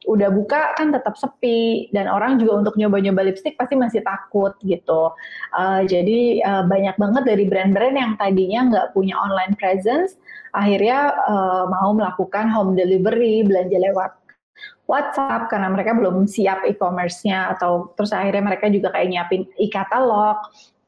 udah 0.04 0.28
buka 0.30 0.76
kan 0.76 0.92
tetap 0.92 1.16
sepi 1.16 1.88
dan 1.90 2.06
orang 2.06 2.36
juga 2.36 2.60
untuk 2.60 2.76
nyoba-nyoba 2.76 3.32
lipstick 3.32 3.56
pasti 3.56 3.74
masih 3.74 4.04
takut 4.04 4.52
gitu. 4.62 5.16
Uh, 5.56 5.82
jadi 5.88 6.44
uh, 6.44 6.64
banyak 6.68 6.94
banget 7.00 7.24
dari 7.24 7.44
brand-brand 7.48 7.96
yang 7.96 8.12
tadinya 8.20 8.60
nggak 8.68 8.86
punya 8.92 9.16
online 9.16 9.56
presence, 9.56 10.20
akhirnya 10.52 11.16
uh, 11.24 11.64
mau 11.72 11.96
melakukan 11.96 12.52
home 12.52 12.76
delivery, 12.76 13.42
belanja 13.48 13.80
lewat 13.80 14.12
WhatsApp 14.88 15.52
karena 15.52 15.68
mereka 15.68 15.92
belum 15.92 16.24
siap 16.24 16.64
e-commerce-nya 16.64 17.52
atau 17.56 17.92
terus 17.92 18.10
akhirnya 18.10 18.54
mereka 18.54 18.72
juga 18.72 18.88
kayak 18.92 19.08
nyiapin 19.12 19.42
e-katalog 19.60 20.40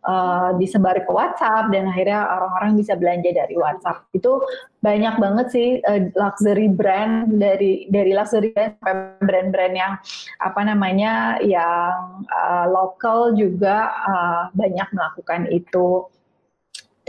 uh, 0.05 0.57
disebar 0.57 0.97
ke 1.05 1.11
WhatsApp 1.13 1.69
dan 1.73 1.89
akhirnya 1.91 2.25
orang-orang 2.25 2.81
bisa 2.81 2.97
belanja 2.97 3.31
dari 3.33 3.55
WhatsApp. 3.57 4.09
Itu 4.17 4.41
banyak 4.81 5.15
banget 5.21 5.47
sih 5.53 5.69
uh, 5.85 6.09
luxury 6.17 6.69
brand 6.73 7.37
dari 7.37 7.89
dari 7.93 8.13
luxury 8.17 8.53
brand 8.57 8.77
sampai 8.81 9.21
brand-brand 9.21 9.75
yang 9.77 9.93
apa 10.41 10.61
namanya 10.65 11.37
yang 11.45 12.25
uh, 12.29 12.67
lokal 12.69 13.37
juga 13.37 13.93
uh, 13.93 14.43
banyak 14.57 14.89
melakukan 14.97 15.49
itu. 15.53 16.09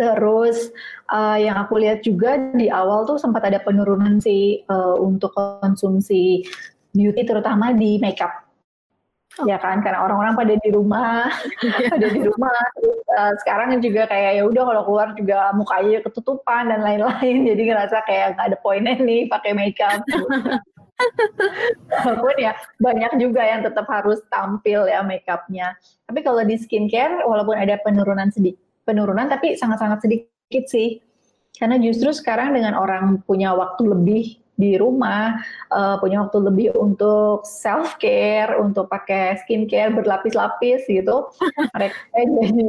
Terus 0.01 0.73
uh, 1.13 1.37
yang 1.37 1.61
aku 1.61 1.77
lihat 1.77 2.01
juga 2.01 2.41
di 2.57 2.73
awal 2.73 3.05
tuh 3.05 3.21
sempat 3.21 3.45
ada 3.45 3.61
penurunan 3.61 4.17
sih 4.17 4.65
uh, 4.65 4.97
untuk 4.97 5.29
konsumsi 5.37 6.41
beauty 6.89 7.21
terutama 7.21 7.69
di 7.69 8.01
makeup. 8.01 8.49
Oh. 9.39 9.45
Ya 9.47 9.61
kan 9.61 9.79
karena 9.85 10.01
orang-orang 10.03 10.33
pada 10.33 10.57
di 10.57 10.69
rumah, 10.73 11.29
pada 11.93 12.07
di 12.09 12.19
rumah. 12.25 12.57
Terus, 12.81 12.99
uh, 13.13 13.33
sekarang 13.45 13.77
juga 13.77 14.09
kayak 14.09 14.41
ya 14.41 14.43
udah 14.49 14.63
kalau 14.73 14.81
keluar 14.89 15.07
juga 15.13 15.53
mukanya 15.53 16.01
ketutupan 16.01 16.73
dan 16.73 16.81
lain-lain. 16.81 17.37
Jadi 17.53 17.61
ngerasa 17.69 18.01
kayak 18.09 18.41
nggak 18.41 18.47
ada 18.51 18.57
poinnya 18.57 18.97
nih 18.97 19.29
pakai 19.29 19.53
makeup. 19.53 20.01
Walaupun 21.93 22.35
ya 22.41 22.57
banyak 22.81 23.21
juga 23.21 23.41
yang 23.45 23.61
tetap 23.61 23.85
harus 23.85 24.17
tampil 24.33 24.89
ya 24.89 25.05
makeupnya. 25.05 25.77
Tapi 26.09 26.19
kalau 26.25 26.41
di 26.41 26.57
skincare 26.57 27.21
walaupun 27.21 27.53
ada 27.53 27.77
penurunan 27.85 28.33
sedikit 28.33 28.70
penurunan 28.91 29.31
tapi 29.31 29.55
sangat-sangat 29.55 30.03
sedikit 30.03 30.67
sih. 30.67 30.99
Karena 31.55 31.79
justru 31.79 32.11
sekarang 32.11 32.51
dengan 32.51 32.75
orang 32.75 33.23
punya 33.23 33.55
waktu 33.55 33.87
lebih 33.87 34.41
di 34.61 34.77
rumah, 34.77 35.41
uh, 35.73 35.97
punya 35.97 36.21
waktu 36.27 36.37
lebih 36.43 36.67
untuk 36.77 37.47
self 37.47 37.97
care, 37.97 38.53
untuk 38.59 38.91
pakai 38.91 39.41
skincare 39.41 39.95
berlapis-lapis 39.95 40.85
gitu. 40.85 41.31
Mereka 41.75 41.97
jadi 42.13 42.67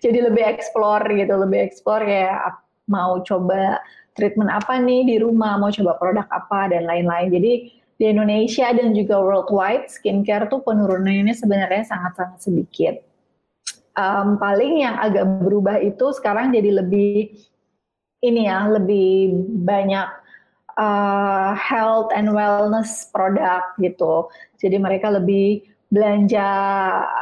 jadi 0.00 0.18
lebih 0.30 0.44
explore 0.46 1.04
gitu, 1.10 1.34
lebih 1.36 1.60
explore 1.66 2.06
ya 2.06 2.56
mau 2.88 3.20
coba 3.24 3.80
treatment 4.14 4.48
apa 4.48 4.78
nih 4.80 5.04
di 5.04 5.16
rumah, 5.20 5.58
mau 5.60 5.68
coba 5.68 5.98
produk 5.98 6.26
apa 6.30 6.72
dan 6.72 6.88
lain-lain. 6.88 7.28
Jadi 7.34 7.52
di 7.94 8.04
Indonesia 8.10 8.74
dan 8.74 8.90
juga 8.96 9.22
worldwide 9.22 9.86
skincare 9.86 10.50
tuh 10.50 10.64
penurunannya 10.66 11.34
sebenarnya 11.34 11.86
sangat-sangat 11.86 12.40
sedikit. 12.42 13.13
Um, 13.94 14.42
paling 14.42 14.82
yang 14.82 14.98
agak 14.98 15.22
berubah 15.38 15.78
itu 15.78 16.10
sekarang 16.18 16.50
jadi 16.50 16.82
lebih 16.82 17.30
ini 18.26 18.50
ya, 18.50 18.66
lebih 18.66 19.30
banyak 19.62 20.08
uh, 20.74 21.54
health 21.54 22.10
and 22.10 22.34
wellness 22.34 23.06
product 23.14 23.78
gitu. 23.78 24.26
Jadi 24.58 24.76
mereka 24.82 25.14
lebih 25.14 25.62
belanja 25.94 26.50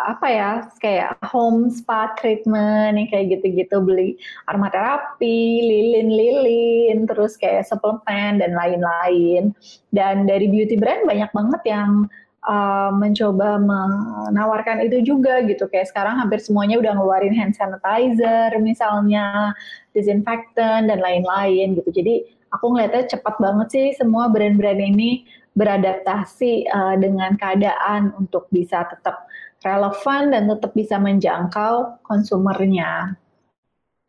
apa 0.08 0.26
ya 0.32 0.50
kayak 0.80 1.20
home 1.28 1.68
spa 1.68 2.16
treatment 2.16 2.96
yang 2.96 3.08
kayak 3.12 3.36
gitu-gitu 3.36 3.84
beli 3.84 4.16
aromaterapi, 4.48 5.40
lilin-lilin, 5.60 7.04
terus 7.04 7.36
kayak 7.36 7.68
suplemen 7.68 8.40
dan 8.40 8.56
lain-lain. 8.56 9.52
Dan 9.92 10.24
dari 10.24 10.48
beauty 10.48 10.80
brand 10.80 11.04
banyak 11.04 11.28
banget 11.36 11.62
yang 11.68 12.08
uh, 12.46 12.90
mencoba 12.94 13.58
menawarkan 13.58 14.86
itu 14.86 15.14
juga 15.14 15.42
gitu. 15.46 15.66
Kayak 15.70 15.90
sekarang 15.90 16.18
hampir 16.18 16.42
semuanya 16.42 16.78
udah 16.78 16.92
ngeluarin 16.94 17.34
hand 17.34 17.54
sanitizer 17.54 18.54
misalnya, 18.58 19.54
disinfektan 19.94 20.90
dan 20.90 20.98
lain-lain 20.98 21.78
gitu. 21.78 21.90
Jadi 21.90 22.26
aku 22.52 22.74
ngeliatnya 22.74 23.18
cepat 23.18 23.34
banget 23.38 23.68
sih 23.72 23.86
semua 23.96 24.28
brand-brand 24.28 24.78
ini 24.78 25.24
beradaptasi 25.52 26.68
uh, 26.72 26.96
dengan 26.96 27.36
keadaan 27.36 28.16
untuk 28.16 28.48
bisa 28.48 28.88
tetap 28.88 29.28
relevan 29.62 30.32
dan 30.32 30.48
tetap 30.48 30.72
bisa 30.74 30.96
menjangkau 30.96 32.02
konsumernya. 32.02 33.14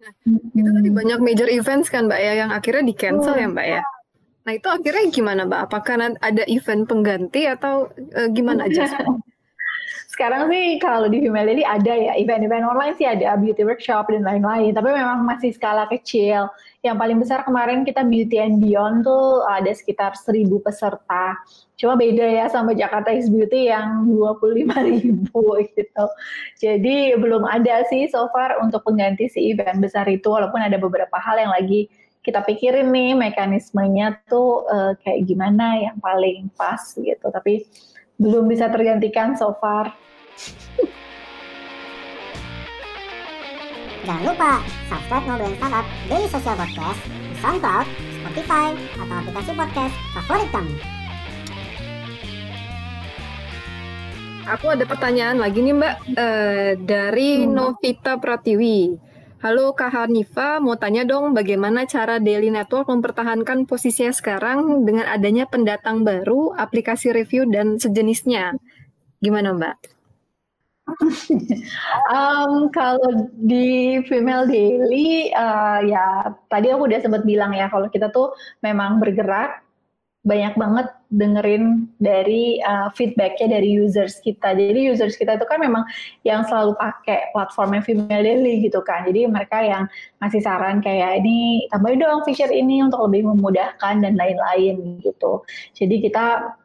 Nah, 0.03 0.11
itu 0.51 0.67
tadi 0.67 0.89
banyak 0.91 1.19
major 1.23 1.47
events 1.47 1.87
kan 1.87 2.11
Mbak 2.11 2.19
ya 2.19 2.33
yang 2.43 2.51
akhirnya 2.51 2.83
di 2.83 2.95
cancel 2.95 3.35
ya 3.39 3.47
Mbak 3.47 3.67
ya. 3.67 3.81
Nah 4.43 4.51
itu 4.51 4.67
akhirnya 4.67 5.05
gimana 5.07 5.41
Mbak? 5.47 5.61
Apakah 5.71 5.93
ada 6.19 6.43
event 6.51 6.83
pengganti 6.83 7.47
atau 7.47 7.87
uh, 7.95 8.29
gimana 8.31 8.67
aja? 8.67 8.91
Sekarang 10.13 10.45
sih 10.45 10.77
kalau 10.77 11.09
di 11.09 11.25
Female 11.25 11.49
Daily 11.49 11.65
ada 11.65 11.89
ya 11.89 12.13
event-event 12.13 12.69
online 12.69 12.93
sih 13.01 13.09
ada 13.09 13.33
beauty 13.33 13.65
workshop 13.65 14.13
dan 14.13 14.21
lain-lain. 14.21 14.69
Tapi 14.69 14.93
memang 14.93 15.25
masih 15.25 15.57
skala 15.57 15.89
kecil. 15.89 16.53
Yang 16.85 16.95
paling 17.01 17.17
besar 17.17 17.39
kemarin 17.41 17.81
kita 17.81 18.05
Beauty 18.05 18.37
and 18.37 18.61
Beyond 18.61 19.09
tuh 19.09 19.41
ada 19.49 19.73
sekitar 19.73 20.13
1000 20.13 20.53
peserta. 20.61 21.33
Cuma 21.81 21.97
beda 21.97 22.29
ya 22.29 22.45
sama 22.45 22.77
Jakarta 22.77 23.09
X 23.09 23.25
Beauty 23.25 23.73
yang 23.73 24.05
25 24.05 24.69
ribu 24.85 25.41
gitu. 25.73 26.05
Jadi 26.61 27.17
belum 27.17 27.49
ada 27.49 27.81
sih 27.89 28.05
so 28.05 28.29
far 28.29 28.61
untuk 28.61 28.85
pengganti 28.85 29.25
si 29.33 29.49
event 29.49 29.81
besar 29.81 30.05
itu. 30.05 30.29
Walaupun 30.29 30.61
ada 30.61 30.77
beberapa 30.77 31.17
hal 31.17 31.41
yang 31.41 31.49
lagi 31.49 31.89
kita 32.23 32.39
pikirin 32.47 32.87
nih 32.87 33.11
mekanismenya 33.19 34.23
tuh 34.31 34.63
uh, 34.65 34.95
kayak 35.03 35.27
gimana 35.27 35.75
yang 35.75 35.99
paling 35.99 36.47
pas 36.55 36.79
gitu. 36.95 37.27
Tapi 37.27 37.67
belum 38.15 38.47
bisa 38.47 38.71
tergantikan 38.71 39.35
so 39.35 39.51
far. 39.59 39.91
Jangan 44.03 44.23
lupa 44.35 44.59
subscribe 44.91 45.23
Ngobrolin 45.27 45.55
Startup 45.59 45.85
Daily 46.11 46.27
Social 46.27 46.55
Podcast 46.59 46.99
di 47.07 47.35
SoundCloud, 47.39 47.87
Spotify, 48.19 48.67
atau 48.99 49.15
aplikasi 49.23 49.51
podcast 49.55 49.95
favorit 50.11 50.49
kamu. 50.51 50.75
Aku 54.43 54.65
ada 54.75 54.83
pertanyaan 54.83 55.39
lagi 55.39 55.63
nih 55.63 55.71
Mbak 55.71 55.95
uh, 56.19 56.71
dari 56.83 57.47
hmm. 57.47 57.51
Novita 57.55 58.19
Pratiwi. 58.19 59.12
Halo 59.43 59.75
Kak 59.75 59.91
Hanifa, 59.91 60.63
mau 60.63 60.79
tanya 60.79 61.03
dong 61.03 61.35
bagaimana 61.35 61.83
cara 61.83 62.15
Daily 62.15 62.47
Network 62.47 62.87
mempertahankan 62.87 63.67
posisinya 63.67 64.15
sekarang 64.15 64.87
dengan 64.87 65.03
adanya 65.03 65.43
pendatang 65.43 66.07
baru, 66.07 66.55
aplikasi 66.55 67.11
review 67.11 67.43
dan 67.51 67.75
sejenisnya. 67.75 68.55
Gimana 69.19 69.51
Mbak? 69.51 69.75
um, 72.15 72.71
kalau 72.71 73.27
di 73.35 73.99
Female 74.07 74.47
Daily, 74.47 75.35
uh, 75.35 75.83
ya 75.91 76.31
tadi 76.47 76.71
aku 76.71 76.87
udah 76.87 77.03
sempat 77.03 77.27
bilang 77.27 77.51
ya 77.51 77.67
kalau 77.67 77.91
kita 77.91 78.15
tuh 78.15 78.31
memang 78.63 79.03
bergerak 79.03 79.59
banyak 80.23 80.55
banget 80.55 80.87
dengerin 81.11 81.91
dari 81.99 82.63
uh, 82.63 82.87
feedbacknya 82.95 83.59
dari 83.59 83.75
users 83.75 84.23
kita. 84.23 84.55
Jadi 84.55 84.87
users 84.87 85.19
kita 85.19 85.35
itu 85.35 85.43
kan 85.43 85.59
memang 85.59 85.83
yang 86.23 86.47
selalu 86.47 86.79
pakai 86.79 87.35
platformnya 87.35 87.83
Female 87.83 88.23
Daily 88.23 88.63
gitu 88.63 88.79
kan. 88.87 89.03
Jadi 89.03 89.27
mereka 89.27 89.59
yang 89.59 89.83
ngasih 90.23 90.39
saran 90.39 90.79
kayak 90.79 91.19
ini 91.19 91.67
tambahin 91.75 91.99
dong 91.99 92.23
feature 92.23 92.49
ini 92.49 92.79
untuk 92.79 93.03
lebih 93.11 93.35
memudahkan 93.35 93.99
dan 93.99 94.15
lain-lain 94.15 95.03
gitu. 95.03 95.43
Jadi 95.75 95.95
kita 95.99 96.55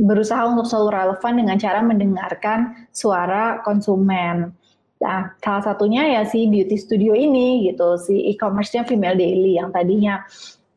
berusaha 0.00 0.48
untuk 0.48 0.64
selalu 0.64 0.88
relevan 0.94 1.34
dengan 1.36 1.56
cara 1.60 1.80
mendengarkan 1.84 2.88
suara 2.96 3.60
konsumen. 3.60 4.56
Nah, 4.98 5.30
salah 5.38 5.62
satunya 5.62 6.10
ya 6.10 6.22
si 6.26 6.50
beauty 6.50 6.74
studio 6.74 7.14
ini 7.14 7.70
gitu, 7.70 7.94
si 8.02 8.34
e-commerce-nya 8.34 8.82
Female 8.82 9.14
Daily 9.14 9.54
yang 9.54 9.70
tadinya 9.70 10.26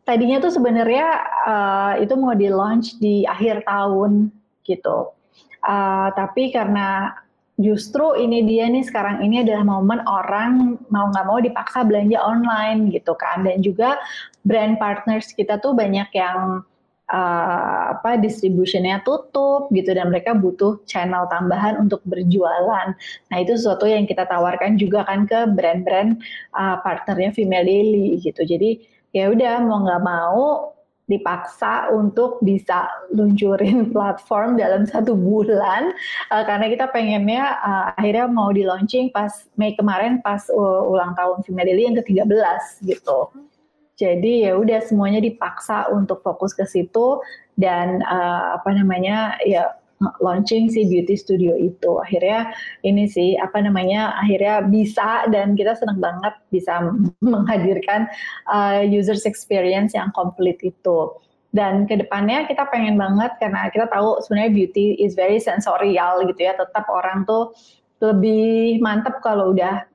tadinya 0.05 0.41
tuh 0.41 0.51
sebenarnya 0.53 1.07
uh, 1.45 1.93
itu 2.01 2.13
mau 2.17 2.33
di 2.33 2.49
launch 2.49 2.97
di 2.97 3.23
akhir 3.25 3.65
tahun 3.65 4.33
gitu. 4.65 5.13
Uh, 5.61 6.09
tapi 6.17 6.49
karena 6.49 7.13
justru 7.61 8.17
ini 8.17 8.41
dia 8.49 8.65
nih 8.65 8.81
sekarang 8.81 9.21
ini 9.21 9.45
adalah 9.45 9.61
momen 9.61 10.01
orang 10.09 10.81
mau 10.89 11.13
nggak 11.13 11.27
mau 11.29 11.37
dipaksa 11.37 11.85
belanja 11.85 12.17
online 12.17 12.89
gitu 12.89 13.13
kan 13.13 13.45
dan 13.45 13.61
juga 13.61 14.01
brand 14.41 14.81
partners 14.81 15.29
kita 15.37 15.61
tuh 15.61 15.77
banyak 15.77 16.09
yang 16.17 16.65
uh, 17.11 17.81
apa 17.93 18.17
distributionnya 18.17 19.03
tutup 19.05 19.69
gitu 19.69 19.93
dan 19.93 20.09
mereka 20.09 20.33
butuh 20.33 20.81
channel 20.87 21.27
tambahan 21.29 21.77
untuk 21.77 22.01
berjualan. 22.07 22.95
Nah 23.29 23.37
itu 23.37 23.53
sesuatu 23.53 23.85
yang 23.85 24.07
kita 24.07 24.25
tawarkan 24.25 24.79
juga 24.79 25.05
kan 25.05 25.27
ke 25.27 25.45
brand-brand 25.51 26.17
uh, 26.55 26.81
partnernya 26.81 27.35
Female 27.35 27.67
Daily 27.67 28.17
gitu. 28.23 28.41
Jadi 28.47 28.81
ya 29.12 29.32
udah 29.32 29.63
mau 29.63 29.84
nggak 29.84 30.04
mau 30.04 30.71
dipaksa 31.12 31.91
untuk 31.91 32.39
bisa 32.39 32.88
luncurin 33.12 33.88
platform 33.93 34.56
dalam 34.56 34.88
satu 34.88 35.12
bulan 35.12 35.91
uh, 36.32 36.43
karena 36.47 36.71
kita 36.71 36.88
pengennya 36.95 37.60
uh, 37.60 37.84
akhirnya 38.00 38.32
mau 38.32 38.56
di 38.56 38.63
launching 38.63 39.12
pas 39.12 39.52
Mei 39.60 39.76
kemarin 39.76 40.24
pas 40.24 40.47
uh, 40.47 40.88
ulang 40.88 41.12
tahun 41.19 41.43
Daily 41.43 41.84
yang 41.91 42.00
ke-13 42.00 42.88
gitu. 42.88 43.28
Jadi 44.00 44.50
ya 44.50 44.58
udah 44.58 44.82
semuanya 44.82 45.21
dipaksa 45.21 45.91
untuk 45.93 46.26
fokus 46.26 46.58
ke 46.58 46.65
situ 46.65 47.21
dan 47.54 48.02
uh, 48.02 48.58
apa 48.58 48.74
namanya 48.74 49.38
ya 49.45 49.78
launching 50.19 50.67
si 50.69 50.87
beauty 50.89 51.13
studio 51.13 51.53
itu. 51.57 52.01
Akhirnya 52.01 52.53
ini 52.81 53.05
sih 53.05 53.37
apa 53.37 53.61
namanya 53.61 54.17
akhirnya 54.17 54.65
bisa 54.65 55.29
dan 55.29 55.53
kita 55.53 55.77
senang 55.77 56.01
banget 56.01 56.33
bisa 56.49 56.81
menghadirkan 57.33 58.09
uh, 58.49 58.81
users 58.81 59.29
experience 59.29 59.93
yang 59.93 60.09
komplit 60.17 60.57
itu. 60.61 61.13
Dan 61.51 61.83
ke 61.83 61.99
depannya 61.99 62.47
kita 62.47 62.63
pengen 62.71 62.95
banget 62.95 63.35
karena 63.35 63.67
kita 63.69 63.91
tahu 63.91 64.23
sebenarnya 64.23 64.55
beauty 64.55 64.95
is 65.03 65.19
very 65.19 65.37
sensorial 65.37 66.23
gitu 66.23 66.47
ya. 66.47 66.55
Tetap 66.55 66.87
orang 66.87 67.27
tuh 67.27 67.51
lebih 68.01 68.81
mantep 68.81 69.19
kalau 69.21 69.53
udah 69.53 69.90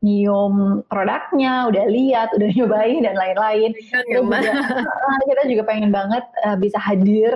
nyium 0.00 0.80
produknya, 0.88 1.68
udah 1.68 1.84
lihat, 1.92 2.32
udah 2.32 2.48
nyobain 2.56 3.04
dan 3.04 3.16
lain-lain. 3.16 3.76
Kita, 3.76 4.00
juga, 4.08 4.40
kita 5.28 5.42
juga 5.44 5.62
pengen 5.68 5.92
banget 5.92 6.24
uh, 6.48 6.56
bisa 6.56 6.80
hadir 6.80 7.32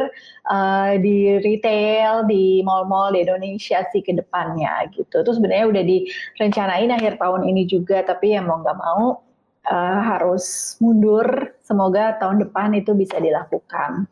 uh, 0.48 0.96
di 0.96 1.38
retail, 1.44 2.24
di 2.24 2.64
mall-mall 2.64 3.12
di 3.12 3.24
Indonesia 3.24 3.85
sih 3.92 4.00
ke 4.00 4.16
depannya 4.16 4.88
gitu. 4.96 5.20
Itu 5.20 5.31
sebenarnya 5.37 5.66
udah 5.68 5.85
direncanain 5.85 6.90
akhir 6.92 7.20
tahun 7.20 7.44
ini 7.44 7.68
juga, 7.68 8.00
tapi 8.00 8.33
ya 8.33 8.40
mau 8.40 8.64
nggak 8.64 8.79
mau 8.81 9.20
uh, 9.68 10.00
harus 10.00 10.77
mundur. 10.81 11.53
Semoga 11.61 12.16
tahun 12.16 12.48
depan 12.48 12.72
itu 12.77 12.96
bisa 12.96 13.20
dilakukan. 13.20 14.09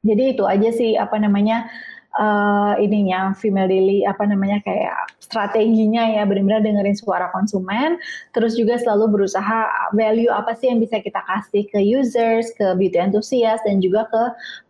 Jadi 0.00 0.32
itu 0.32 0.48
aja 0.48 0.70
sih 0.72 0.96
apa 0.96 1.20
namanya 1.20 1.68
uh, 2.18 2.74
ininya 2.80 3.36
female 3.36 3.70
daily 3.70 4.02
apa 4.02 4.26
namanya 4.26 4.58
kayak 4.66 4.96
strateginya 5.22 6.02
ya 6.10 6.26
benar-benar 6.26 6.64
dengerin 6.64 6.98
suara 6.98 7.30
konsumen 7.30 8.00
terus 8.34 8.58
juga 8.58 8.80
selalu 8.80 9.20
berusaha 9.20 9.70
value 9.94 10.32
apa 10.32 10.56
sih 10.58 10.72
yang 10.72 10.82
bisa 10.82 10.98
kita 10.98 11.22
kasih 11.22 11.68
ke 11.70 11.78
users 11.78 12.50
ke 12.58 12.74
beauty 12.74 12.98
enthusiast 12.98 13.62
dan 13.62 13.78
juga 13.78 14.10
ke 14.10 14.22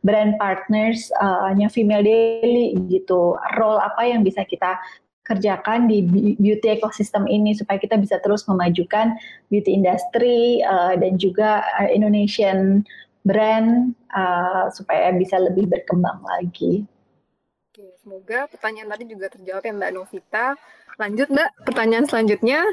brand 0.05 0.37
partners 0.37 1.09
nya 1.57 1.73
female 1.73 2.05
daily 2.05 2.77
gitu 2.93 3.41
role 3.57 3.81
apa 3.81 4.05
yang 4.05 4.21
bisa 4.21 4.45
kita 4.45 4.77
kerjakan 5.31 5.87
di 5.87 6.03
beauty 6.43 6.75
ecosystem 6.75 7.23
ini 7.31 7.55
supaya 7.55 7.79
kita 7.79 7.95
bisa 7.95 8.19
terus 8.19 8.43
memajukan 8.51 9.15
beauty 9.47 9.79
industry 9.79 10.59
uh, 10.67 10.99
dan 10.99 11.23
juga 11.23 11.63
Indonesian 11.87 12.83
brand 13.23 13.95
uh, 14.11 14.67
supaya 14.75 15.15
bisa 15.15 15.39
lebih 15.39 15.71
berkembang 15.71 16.19
lagi. 16.27 16.83
Semoga 18.11 18.51
pertanyaan 18.51 18.91
tadi 18.91 19.05
juga 19.07 19.31
terjawab 19.31 19.63
ya 19.63 19.71
Mbak 19.71 19.93
Novita. 19.95 20.59
Lanjut 20.99 21.31
Mbak, 21.31 21.51
pertanyaan 21.63 22.07
selanjutnya 22.11 22.67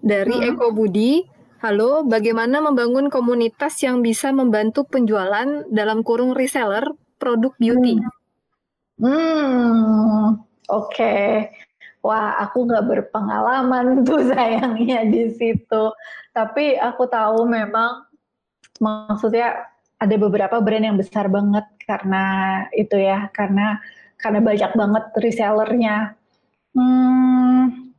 dari 0.00 0.32
hmm. 0.32 0.48
Eko 0.56 0.72
Budi. 0.72 1.28
Halo, 1.60 2.08
bagaimana 2.08 2.64
membangun 2.64 3.12
komunitas 3.12 3.76
yang 3.84 4.00
bisa 4.00 4.32
membantu 4.32 4.88
penjualan 4.88 5.68
dalam 5.68 6.00
kurung 6.00 6.32
reseller 6.32 6.88
produk 7.20 7.52
beauty? 7.60 8.00
Hmm, 8.96 9.12
hmm 9.12 10.24
oke. 10.72 10.88
Okay. 10.88 11.52
wah 12.00 12.40
aku 12.40 12.64
nggak 12.64 12.88
berpengalaman 12.88 14.00
tuh 14.08 14.24
sayangnya 14.24 15.04
di 15.04 15.36
situ. 15.36 15.92
Tapi 16.32 16.80
aku 16.80 17.04
tahu 17.12 17.44
memang 17.44 18.08
maksudnya 18.80 19.68
ada 20.00 20.16
beberapa 20.16 20.56
brand 20.64 20.88
yang 20.88 20.96
besar 20.96 21.28
banget 21.28 21.68
karena 21.84 22.24
itu 22.72 22.96
ya, 22.96 23.28
karena 23.36 23.84
karena 24.18 24.40
banyak 24.42 24.72
banget 24.74 25.04
resellernya. 25.22 25.96
Hmm, 26.74 27.94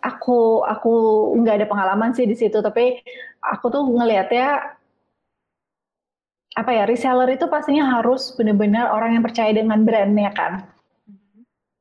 aku 0.00 0.64
aku 0.64 0.92
nggak 1.40 1.56
ada 1.62 1.66
pengalaman 1.70 2.10
sih 2.16 2.24
di 2.24 2.36
situ, 2.36 2.58
tapi 2.64 3.00
aku 3.40 3.68
tuh 3.70 3.84
ngelihatnya 3.84 4.76
apa 6.54 6.70
ya 6.70 6.86
reseller 6.86 7.34
itu 7.34 7.50
pastinya 7.50 7.98
harus 7.98 8.30
benar-benar 8.38 8.94
orang 8.94 9.18
yang 9.18 9.24
percaya 9.26 9.50
dengan 9.50 9.82
brandnya 9.82 10.30
kan. 10.32 10.52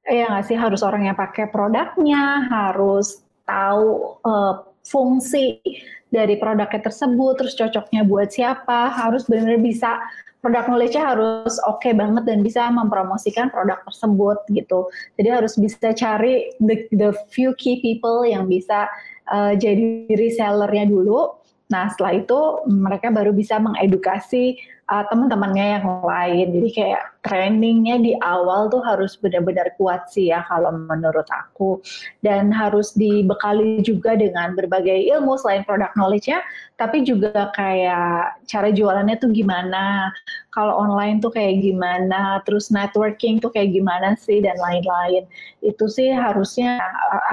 Iya 0.04 0.28
nggak 0.28 0.46
sih 0.52 0.58
harus 0.60 0.84
orang 0.84 1.08
yang 1.08 1.16
pakai 1.16 1.48
produknya, 1.48 2.52
harus 2.52 3.24
tahu 3.48 4.20
uh, 4.28 4.68
fungsi 4.84 5.64
dari 6.12 6.36
produknya 6.38 6.84
tersebut, 6.84 7.34
terus 7.40 7.56
cocoknya 7.56 8.04
buat 8.06 8.30
siapa, 8.30 8.92
harus 8.92 9.26
benar-benar 9.26 9.64
bisa 9.64 9.98
produk 10.44 10.68
knowledge-nya 10.68 11.16
harus 11.16 11.56
oke 11.64 11.80
okay 11.80 11.96
banget 11.96 12.28
dan 12.28 12.44
bisa 12.44 12.68
mempromosikan 12.68 13.48
produk 13.48 13.80
tersebut 13.88 14.44
gitu. 14.52 14.92
Jadi 15.16 15.30
harus 15.32 15.56
bisa 15.56 15.96
cari 15.96 16.52
the, 16.60 16.84
the 16.92 17.16
few 17.32 17.56
key 17.56 17.80
people 17.80 18.28
yang 18.28 18.52
bisa 18.52 18.92
uh, 19.32 19.56
jadi 19.56 20.12
resellernya 20.12 20.92
dulu. 20.92 21.32
Nah 21.72 21.88
setelah 21.88 22.20
itu 22.20 22.40
mereka 22.68 23.08
baru 23.08 23.32
bisa 23.32 23.56
mengedukasi 23.56 24.60
uh, 24.92 25.04
teman-temannya 25.08 25.80
yang 25.80 25.86
lain. 26.04 26.48
Jadi 26.60 26.70
kayak 26.76 27.02
trainingnya 27.24 28.04
di 28.04 28.14
awal 28.20 28.68
tuh 28.68 28.84
harus 28.84 29.16
benar-benar 29.16 29.72
kuat 29.80 30.12
sih 30.12 30.28
ya 30.32 30.44
kalau 30.48 30.76
menurut 30.76 31.28
aku. 31.32 31.80
Dan 32.20 32.52
harus 32.52 32.92
dibekali 32.96 33.80
juga 33.80 34.20
dengan 34.20 34.56
berbagai 34.56 35.08
ilmu 35.08 35.40
selain 35.40 35.64
product 35.64 35.96
knowledge-nya, 35.96 36.44
tapi 36.76 37.08
juga 37.08 37.54
kayak 37.56 38.44
cara 38.50 38.70
jualannya 38.76 39.16
tuh 39.24 39.32
gimana, 39.32 40.12
kalau 40.52 40.76
online 40.76 41.24
tuh 41.24 41.32
kayak 41.32 41.64
gimana, 41.64 42.44
terus 42.44 42.68
networking 42.70 43.40
tuh 43.40 43.50
kayak 43.56 43.72
gimana 43.72 44.20
sih 44.20 44.44
dan 44.44 44.60
lain-lain. 44.60 45.24
Itu 45.64 45.88
sih 45.88 46.12
harusnya 46.12 46.84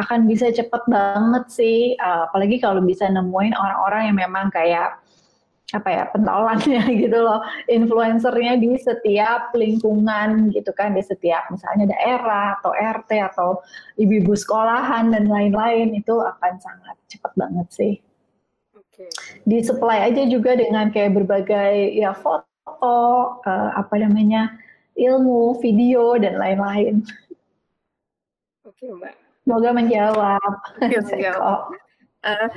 akan 0.07 0.31
bisa 0.31 0.55
cepet 0.55 0.87
banget 0.87 1.45
sih, 1.51 1.99
uh, 1.99 2.31
apalagi 2.31 2.63
kalau 2.63 2.79
bisa 2.81 3.11
nemuin 3.11 3.59
orang-orang 3.59 4.13
yang 4.13 4.19
memang 4.23 4.55
kayak 4.55 4.97
apa 5.71 5.89
ya 5.89 6.05
pentolannya 6.11 6.83
gitu 7.07 7.19
loh 7.23 7.41
influencernya 7.71 8.59
di 8.59 8.75
setiap 8.75 9.55
lingkungan 9.55 10.51
gitu 10.51 10.75
kan 10.75 10.95
di 10.95 11.03
setiap 11.03 11.47
misalnya 11.55 11.95
daerah 11.95 12.59
atau 12.59 12.75
RT 12.75 13.11
atau 13.35 13.49
ibu-ibu 13.95 14.35
sekolahan 14.35 15.15
dan 15.15 15.31
lain-lain 15.31 15.95
itu 15.95 16.19
akan 16.19 16.59
sangat 16.59 16.97
cepat 17.07 17.33
banget 17.39 17.69
sih. 17.71 17.95
Okay. 18.75 19.11
Di 19.47 19.63
supply 19.63 20.11
aja 20.11 20.27
juga 20.27 20.59
dengan 20.59 20.91
kayak 20.91 21.15
berbagai 21.23 21.95
ya 21.95 22.13
foto 22.13 22.45
uh, 23.47 23.69
apa 23.79 23.95
namanya 24.03 24.51
ilmu 24.99 25.63
video 25.63 26.19
dan 26.19 26.37
lain-lain. 26.37 27.07
Oke 28.67 28.87
okay, 28.87 28.91
mbak. 28.91 29.15
Semoga 29.47 29.71
menjawab. 29.73 30.53
Uh, 32.21 32.49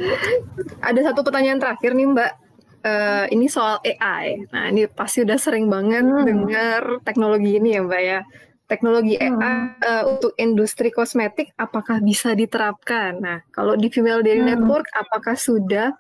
ada 0.90 1.00
satu 1.00 1.24
pertanyaan 1.24 1.62
terakhir 1.62 1.96
nih 1.96 2.10
mbak 2.12 2.43
uh, 2.84 3.26
ini 3.32 3.48
soal 3.48 3.80
AI. 3.82 4.46
Nah, 4.52 4.70
ini 4.70 4.86
pasti 4.92 5.24
udah 5.24 5.40
sering 5.40 5.72
banget 5.72 6.04
hmm. 6.04 6.26
dengar 6.28 6.82
teknologi 7.08 7.58
ini 7.58 7.80
ya, 7.80 7.82
Mbak 7.84 8.04
ya. 8.04 8.20
Teknologi 8.68 9.16
hmm. 9.18 9.24
AI 9.24 9.34
uh, 9.34 9.58
eh, 9.84 10.04
untuk 10.08 10.32
industri 10.38 10.92
kosmetik 10.92 11.56
apakah 11.56 12.04
bisa 12.04 12.36
diterapkan? 12.36 13.20
Nah, 13.20 13.40
kalau 13.50 13.80
di 13.80 13.88
Female 13.88 14.22
Daily 14.22 14.44
hmm. 14.44 14.52
Network 14.54 14.88
apakah 14.94 15.36
sudah 15.40 15.96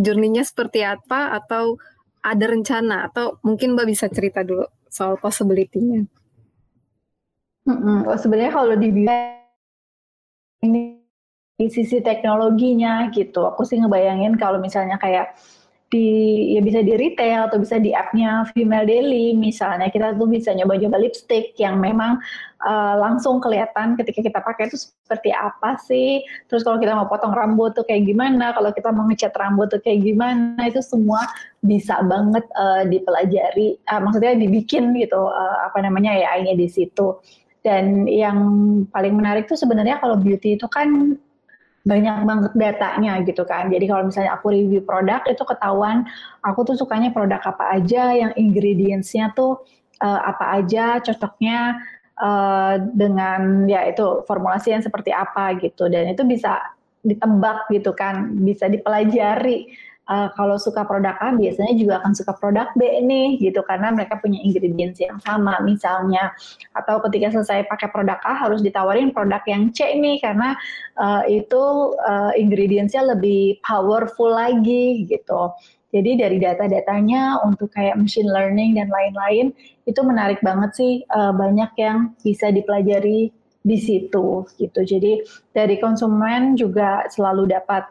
journey-nya 0.00 0.42
seperti 0.42 0.82
apa 0.82 1.36
atau 1.36 1.76
ada 2.22 2.46
rencana 2.48 3.10
atau 3.10 3.36
mungkin 3.44 3.76
Mbak 3.76 3.86
bisa 3.86 4.06
cerita 4.08 4.40
dulu 4.40 4.64
soal 4.88 5.18
possibility-nya. 5.20 6.06
Hmm, 7.62 8.02
oh, 8.10 8.18
sebenarnya 8.18 8.52
kalau 8.58 8.74
di 8.74 8.90
ini 10.62 10.82
di 11.58 11.66
sisi 11.70 12.02
teknologinya 12.02 13.06
gitu, 13.14 13.46
aku 13.46 13.62
sih 13.62 13.78
ngebayangin 13.78 14.34
kalau 14.34 14.58
misalnya 14.58 14.98
kayak 14.98 15.38
di 15.92 16.08
ya 16.56 16.64
bisa 16.64 16.80
di 16.80 16.96
retail 16.96 17.52
atau 17.52 17.60
bisa 17.60 17.76
di 17.76 17.92
appnya 17.92 18.48
Female 18.56 18.88
Daily 18.88 19.36
misalnya. 19.36 19.92
Kita 19.92 20.16
tuh 20.16 20.24
bisa 20.24 20.56
nyoba-nyoba 20.56 20.96
lipstick 20.96 21.52
yang 21.60 21.76
memang 21.76 22.16
uh, 22.64 22.96
langsung 22.96 23.44
kelihatan 23.44 24.00
ketika 24.00 24.24
kita 24.24 24.40
pakai 24.40 24.72
itu 24.72 24.80
seperti 24.80 25.36
apa 25.36 25.76
sih. 25.84 26.24
Terus 26.48 26.64
kalau 26.64 26.80
kita 26.80 26.96
mau 26.96 27.04
potong 27.04 27.36
rambut 27.36 27.76
tuh 27.76 27.84
kayak 27.84 28.08
gimana 28.08 28.56
kalau 28.56 28.72
kita 28.72 28.88
mau 28.88 29.04
ngecat 29.04 29.36
rambut 29.36 29.68
tuh 29.68 29.84
kayak 29.84 30.00
gimana 30.00 30.58
itu 30.64 30.80
semua 30.80 31.28
bisa 31.60 32.00
banget 32.08 32.42
uh, 32.56 32.88
dipelajari 32.88 33.76
uh, 33.92 34.00
maksudnya 34.00 34.34
dibikin 34.40 34.96
gitu 34.96 35.28
uh, 35.28 35.56
apa 35.68 35.84
namanya 35.84 36.16
ya 36.16 36.40
nya 36.40 36.56
di 36.56 36.72
situ. 36.72 37.20
Dan 37.62 38.10
yang 38.10 38.40
paling 38.90 39.14
menarik 39.14 39.46
tuh 39.46 39.54
sebenarnya 39.54 40.02
kalau 40.02 40.18
beauty 40.18 40.58
itu 40.58 40.66
kan 40.66 41.14
banyak 41.82 42.16
banget 42.22 42.52
datanya 42.54 43.18
gitu 43.26 43.42
kan. 43.42 43.66
Jadi 43.66 43.84
kalau 43.90 44.06
misalnya 44.06 44.38
aku 44.38 44.54
review 44.54 44.82
produk 44.86 45.22
itu 45.26 45.42
ketahuan 45.42 46.06
aku 46.46 46.62
tuh 46.62 46.76
sukanya 46.78 47.10
produk 47.10 47.42
apa 47.42 47.78
aja, 47.78 48.14
yang 48.14 48.32
ingredientsnya 48.38 49.34
tuh 49.34 49.66
uh, 49.98 50.20
apa 50.22 50.62
aja, 50.62 51.02
cocoknya 51.02 51.82
uh, 52.22 52.78
dengan 52.94 53.66
ya 53.66 53.90
itu 53.90 54.22
formulasi 54.30 54.74
yang 54.74 54.82
seperti 54.82 55.10
apa 55.10 55.58
gitu. 55.58 55.90
Dan 55.90 56.14
itu 56.14 56.22
bisa 56.22 56.62
ditebak 57.02 57.66
gitu 57.74 57.90
kan, 57.98 58.30
bisa 58.46 58.70
dipelajari 58.70 59.74
uh, 60.08 60.28
kalau 60.34 60.58
suka 60.58 60.82
produk 60.82 61.14
A 61.20 61.34
biasanya 61.34 61.74
juga 61.78 61.94
akan 62.02 62.12
suka 62.16 62.32
produk 62.38 62.68
B 62.74 62.82
nih 63.04 63.38
gitu 63.38 63.62
karena 63.62 63.94
mereka 63.94 64.18
punya 64.18 64.40
ingredients 64.42 64.98
yang 64.98 65.18
sama 65.22 65.60
misalnya 65.62 66.34
atau 66.74 66.98
ketika 67.06 67.34
selesai 67.38 67.68
pakai 67.70 67.88
produk 67.92 68.18
A 68.26 68.34
harus 68.46 68.64
ditawarin 68.64 69.14
produk 69.14 69.42
yang 69.46 69.70
C 69.70 69.94
nih 69.94 70.18
karena 70.18 70.58
uh, 70.98 71.22
itu 71.28 71.94
uh, 72.02 72.32
ingredientsnya 72.34 73.14
lebih 73.14 73.62
powerful 73.62 74.32
lagi 74.32 75.06
gitu. 75.06 75.52
Jadi 75.92 76.16
dari 76.16 76.40
data-datanya 76.40 77.44
untuk 77.44 77.68
kayak 77.76 78.00
machine 78.00 78.24
learning 78.24 78.80
dan 78.80 78.88
lain-lain 78.88 79.52
itu 79.84 80.00
menarik 80.00 80.40
banget 80.40 80.72
sih 80.72 81.04
banyak 81.12 81.68
yang 81.76 82.16
bisa 82.24 82.48
dipelajari 82.48 83.28
di 83.60 83.76
situ 83.76 84.42
gitu. 84.56 84.80
Jadi 84.82 85.20
dari 85.52 85.76
konsumen 85.76 86.56
juga 86.56 87.04
selalu 87.12 87.52
dapat 87.52 87.84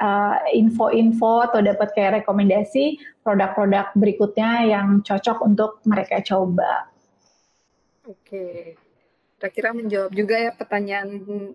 uh, 0.00 0.36
info-info 0.50 1.46
atau 1.52 1.60
dapat 1.60 1.92
kayak 1.92 2.24
rekomendasi 2.24 2.98
produk-produk 3.20 3.92
berikutnya 3.94 4.66
yang 4.66 5.04
cocok 5.04 5.38
untuk 5.44 5.78
mereka 5.84 6.24
coba. 6.24 6.88
Oke, 8.08 8.74
kira-kira 9.38 9.70
menjawab 9.76 10.10
juga 10.16 10.36
ya 10.40 10.50
pertanyaan 10.56 11.08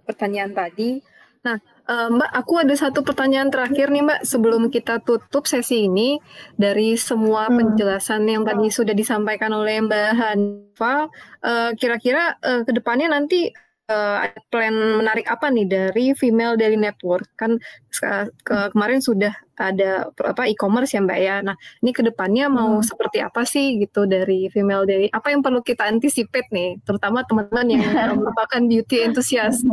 pertanyaan 0.06 0.54
tadi. 0.54 1.04
Nah, 1.46 1.62
uh, 1.86 2.10
Mbak, 2.10 2.32
aku 2.42 2.54
ada 2.58 2.74
satu 2.74 3.06
pertanyaan 3.06 3.54
terakhir 3.54 3.94
nih 3.94 4.02
Mbak 4.02 4.22
sebelum 4.26 4.74
kita 4.74 4.98
tutup 5.06 5.46
sesi 5.46 5.86
ini 5.86 6.18
dari 6.58 6.98
semua 6.98 7.46
hmm. 7.46 7.54
penjelasan 7.54 8.26
yang 8.26 8.42
tadi 8.42 8.74
sudah 8.74 8.98
disampaikan 8.98 9.54
oleh 9.54 9.78
Mbak 9.86 10.10
Hanfa. 10.18 11.06
Uh, 11.46 11.70
kira-kira 11.78 12.34
uh, 12.42 12.66
ke 12.66 12.74
depannya 12.74 13.14
nanti 13.14 13.54
uh, 13.90 14.26
plan 14.50 14.74
menarik 14.74 15.26
apa 15.30 15.50
nih 15.50 15.68
dari 15.68 16.06
Female 16.18 16.58
Daily 16.58 16.78
Network? 16.80 17.30
Kan 17.38 17.62
ke, 17.90 18.30
ke, 18.42 18.56
kemarin 18.74 19.00
sudah 19.02 19.34
ada 19.56 20.10
apa 20.12 20.50
e-commerce 20.50 20.94
ya 20.98 21.02
Mbak 21.04 21.20
ya. 21.22 21.36
Nah, 21.46 21.56
ini 21.86 21.92
ke 21.96 22.02
depannya 22.04 22.52
mau 22.52 22.80
hmm. 22.80 22.86
seperti 22.86 23.24
apa 23.24 23.46
sih 23.48 23.80
gitu 23.82 24.10
dari 24.10 24.50
Female 24.52 24.84
Daily? 24.84 25.08
Apa 25.14 25.32
yang 25.32 25.46
perlu 25.46 25.62
kita 25.62 25.88
anticipate 25.88 26.50
nih, 26.52 26.82
terutama 26.84 27.24
teman-teman 27.24 27.68
yang 27.72 27.82
merupakan 28.22 28.62
beauty 28.62 29.06
enthusiast? 29.06 29.66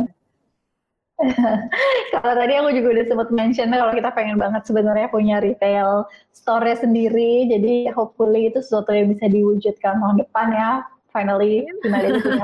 kalau 2.11 2.33
tadi 2.35 2.53
aku 2.57 2.73
juga 2.73 2.99
udah 2.99 3.05
sempat 3.05 3.29
mention 3.31 3.69
kalau 3.69 3.93
kita 3.93 4.09
pengen 4.11 4.35
banget 4.35 4.65
sebenarnya 4.65 5.07
punya 5.07 5.37
retail 5.39 6.09
store 6.35 6.73
sendiri, 6.75 7.47
jadi 7.47 7.93
hopefully 7.93 8.49
itu 8.51 8.59
sesuatu 8.59 8.91
yang 8.91 9.13
bisa 9.13 9.29
diwujudkan 9.29 10.01
tahun 10.01 10.19
depan 10.25 10.47
ya 10.51 10.71
finally 11.13 11.63
finally 11.85 12.19
punya 12.19 12.43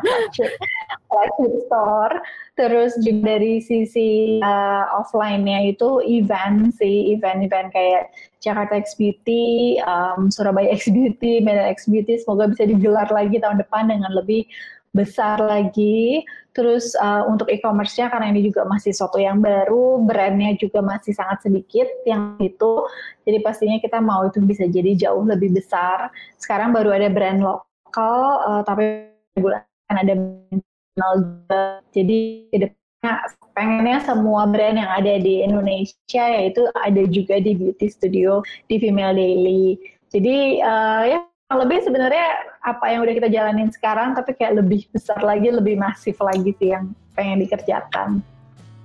flagship 1.10 1.54
store. 1.68 2.16
Terus 2.56 2.92
juga 3.02 3.36
dari 3.36 3.60
sisi 3.64 4.40
uh, 4.44 4.86
offline-nya 5.00 5.74
itu 5.76 6.00
event 6.06 6.76
sih, 6.78 7.16
event-event 7.18 7.74
kayak 7.74 8.14
Jakarta 8.40 8.80
X 8.80 8.96
Beauty, 8.96 9.80
um, 9.84 10.32
Surabaya 10.32 10.72
X 10.72 10.88
Beauty, 10.92 11.44
Medan 11.44 11.72
X 11.74 11.90
Beauty, 11.90 12.20
semoga 12.22 12.52
bisa 12.52 12.68
digelar 12.68 13.10
lagi 13.12 13.40
tahun 13.42 13.60
depan 13.60 13.92
dengan 13.92 14.12
lebih 14.16 14.48
besar 14.92 15.40
lagi. 15.40 16.24
Terus 16.52 16.92
uh, 17.00 17.24
untuk 17.30 17.48
e-commerce-nya 17.48 18.12
karena 18.12 18.36
ini 18.36 18.52
juga 18.52 18.68
masih 18.68 18.92
suatu 18.92 19.22
yang 19.22 19.40
baru, 19.40 20.04
brandnya 20.04 20.58
juga 20.60 20.84
masih 20.84 21.16
sangat 21.16 21.46
sedikit 21.48 21.88
yang 22.04 22.36
itu. 22.42 22.84
Jadi 23.24 23.38
pastinya 23.40 23.78
kita 23.80 24.04
mau 24.04 24.28
itu 24.28 24.44
bisa 24.44 24.68
jadi 24.68 24.98
jauh 24.98 25.24
lebih 25.24 25.56
besar. 25.56 26.12
Sekarang 26.36 26.76
baru 26.76 26.92
ada 26.92 27.08
brand 27.08 27.40
lokal 27.40 27.69
lokal 27.90 28.46
uh, 28.46 28.62
tapi 28.62 29.10
bulan 29.34 29.66
ada 29.90 30.14
internasional 30.14 31.12
juga. 31.18 31.64
Jadi 31.90 32.20
ke 32.54 32.58
depannya 32.62 33.14
pengennya 33.58 33.98
semua 34.06 34.46
brand 34.46 34.78
yang 34.78 34.92
ada 34.94 35.18
di 35.18 35.42
Indonesia 35.42 36.24
yaitu 36.30 36.70
ada 36.78 37.02
juga 37.10 37.42
di 37.42 37.58
beauty 37.58 37.90
studio 37.90 38.46
di 38.70 38.78
Female 38.78 39.18
Daily. 39.18 39.82
Jadi 40.14 40.62
uh, 40.62 41.04
ya 41.10 41.20
lebih 41.50 41.82
sebenarnya 41.82 42.54
apa 42.62 42.94
yang 42.94 43.02
udah 43.02 43.14
kita 43.18 43.30
jalanin 43.34 43.74
sekarang 43.74 44.14
tapi 44.14 44.38
kayak 44.38 44.62
lebih 44.62 44.86
besar 44.94 45.18
lagi, 45.26 45.50
lebih 45.50 45.82
masif 45.82 46.22
lagi 46.22 46.54
sih 46.62 46.78
yang 46.78 46.94
pengen 47.18 47.42
dikerjakan. 47.42 48.22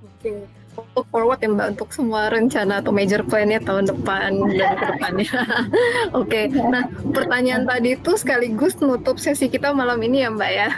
Oke. 0.01 0.33
Okay 0.33 0.64
look 0.95 1.07
forward 1.11 1.39
ya 1.39 1.49
Mbak 1.51 1.67
untuk 1.77 1.89
semua 1.95 2.27
rencana 2.31 2.83
atau 2.83 2.91
major 2.91 3.21
plan-nya 3.23 3.59
tahun 3.63 3.87
depan 3.87 4.31
dan 4.55 4.71
ke 4.75 4.85
depannya. 4.95 5.31
Oke, 6.19 6.19
okay. 6.19 6.43
nah 6.51 6.83
pertanyaan 7.11 7.63
tadi 7.63 7.95
itu 7.95 8.11
sekaligus 8.19 8.77
nutup 8.79 9.17
sesi 9.19 9.47
kita 9.47 9.71
malam 9.71 9.99
ini 10.03 10.23
ya 10.23 10.29
Mbak 10.31 10.51
ya. 10.51 10.69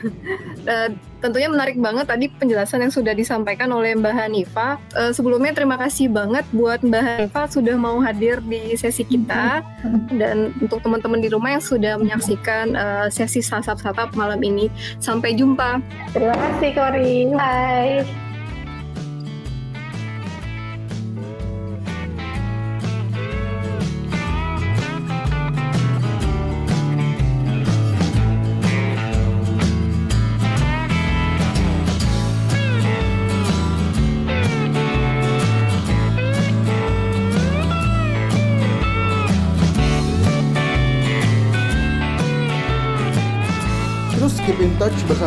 Uh, 0.65 0.89
tentunya 1.17 1.49
menarik 1.49 1.81
banget 1.81 2.05
tadi 2.05 2.29
penjelasan 2.29 2.85
yang 2.85 2.93
sudah 2.93 3.13
disampaikan 3.17 3.73
oleh 3.73 3.97
Mbak 3.97 4.13
Hanifa. 4.13 4.77
Uh, 4.93 5.09
sebelumnya 5.09 5.53
terima 5.53 5.75
kasih 5.77 6.09
banget 6.13 6.45
buat 6.53 6.85
Mbak 6.85 7.03
Hanifa 7.03 7.41
sudah 7.49 7.75
mau 7.77 7.97
hadir 8.01 8.37
di 8.45 8.77
sesi 8.77 9.01
kita 9.01 9.65
dan 10.21 10.53
untuk 10.61 10.81
teman-teman 10.85 11.21
di 11.21 11.29
rumah 11.33 11.57
yang 11.57 11.63
sudah 11.63 11.97
menyaksikan 11.97 12.77
uh, 12.77 13.07
sesi 13.09 13.41
sasap 13.41 13.81
satap 13.81 14.13
malam 14.13 14.41
ini. 14.45 14.69
Sampai 15.01 15.33
jumpa. 15.33 15.81
Terima 16.13 16.37
kasih 16.37 16.69
Kori. 16.77 17.33
Bye. 17.33 18.26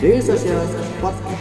Daily 0.00 0.22
Social 0.22 0.66
Podcast. 1.02 1.39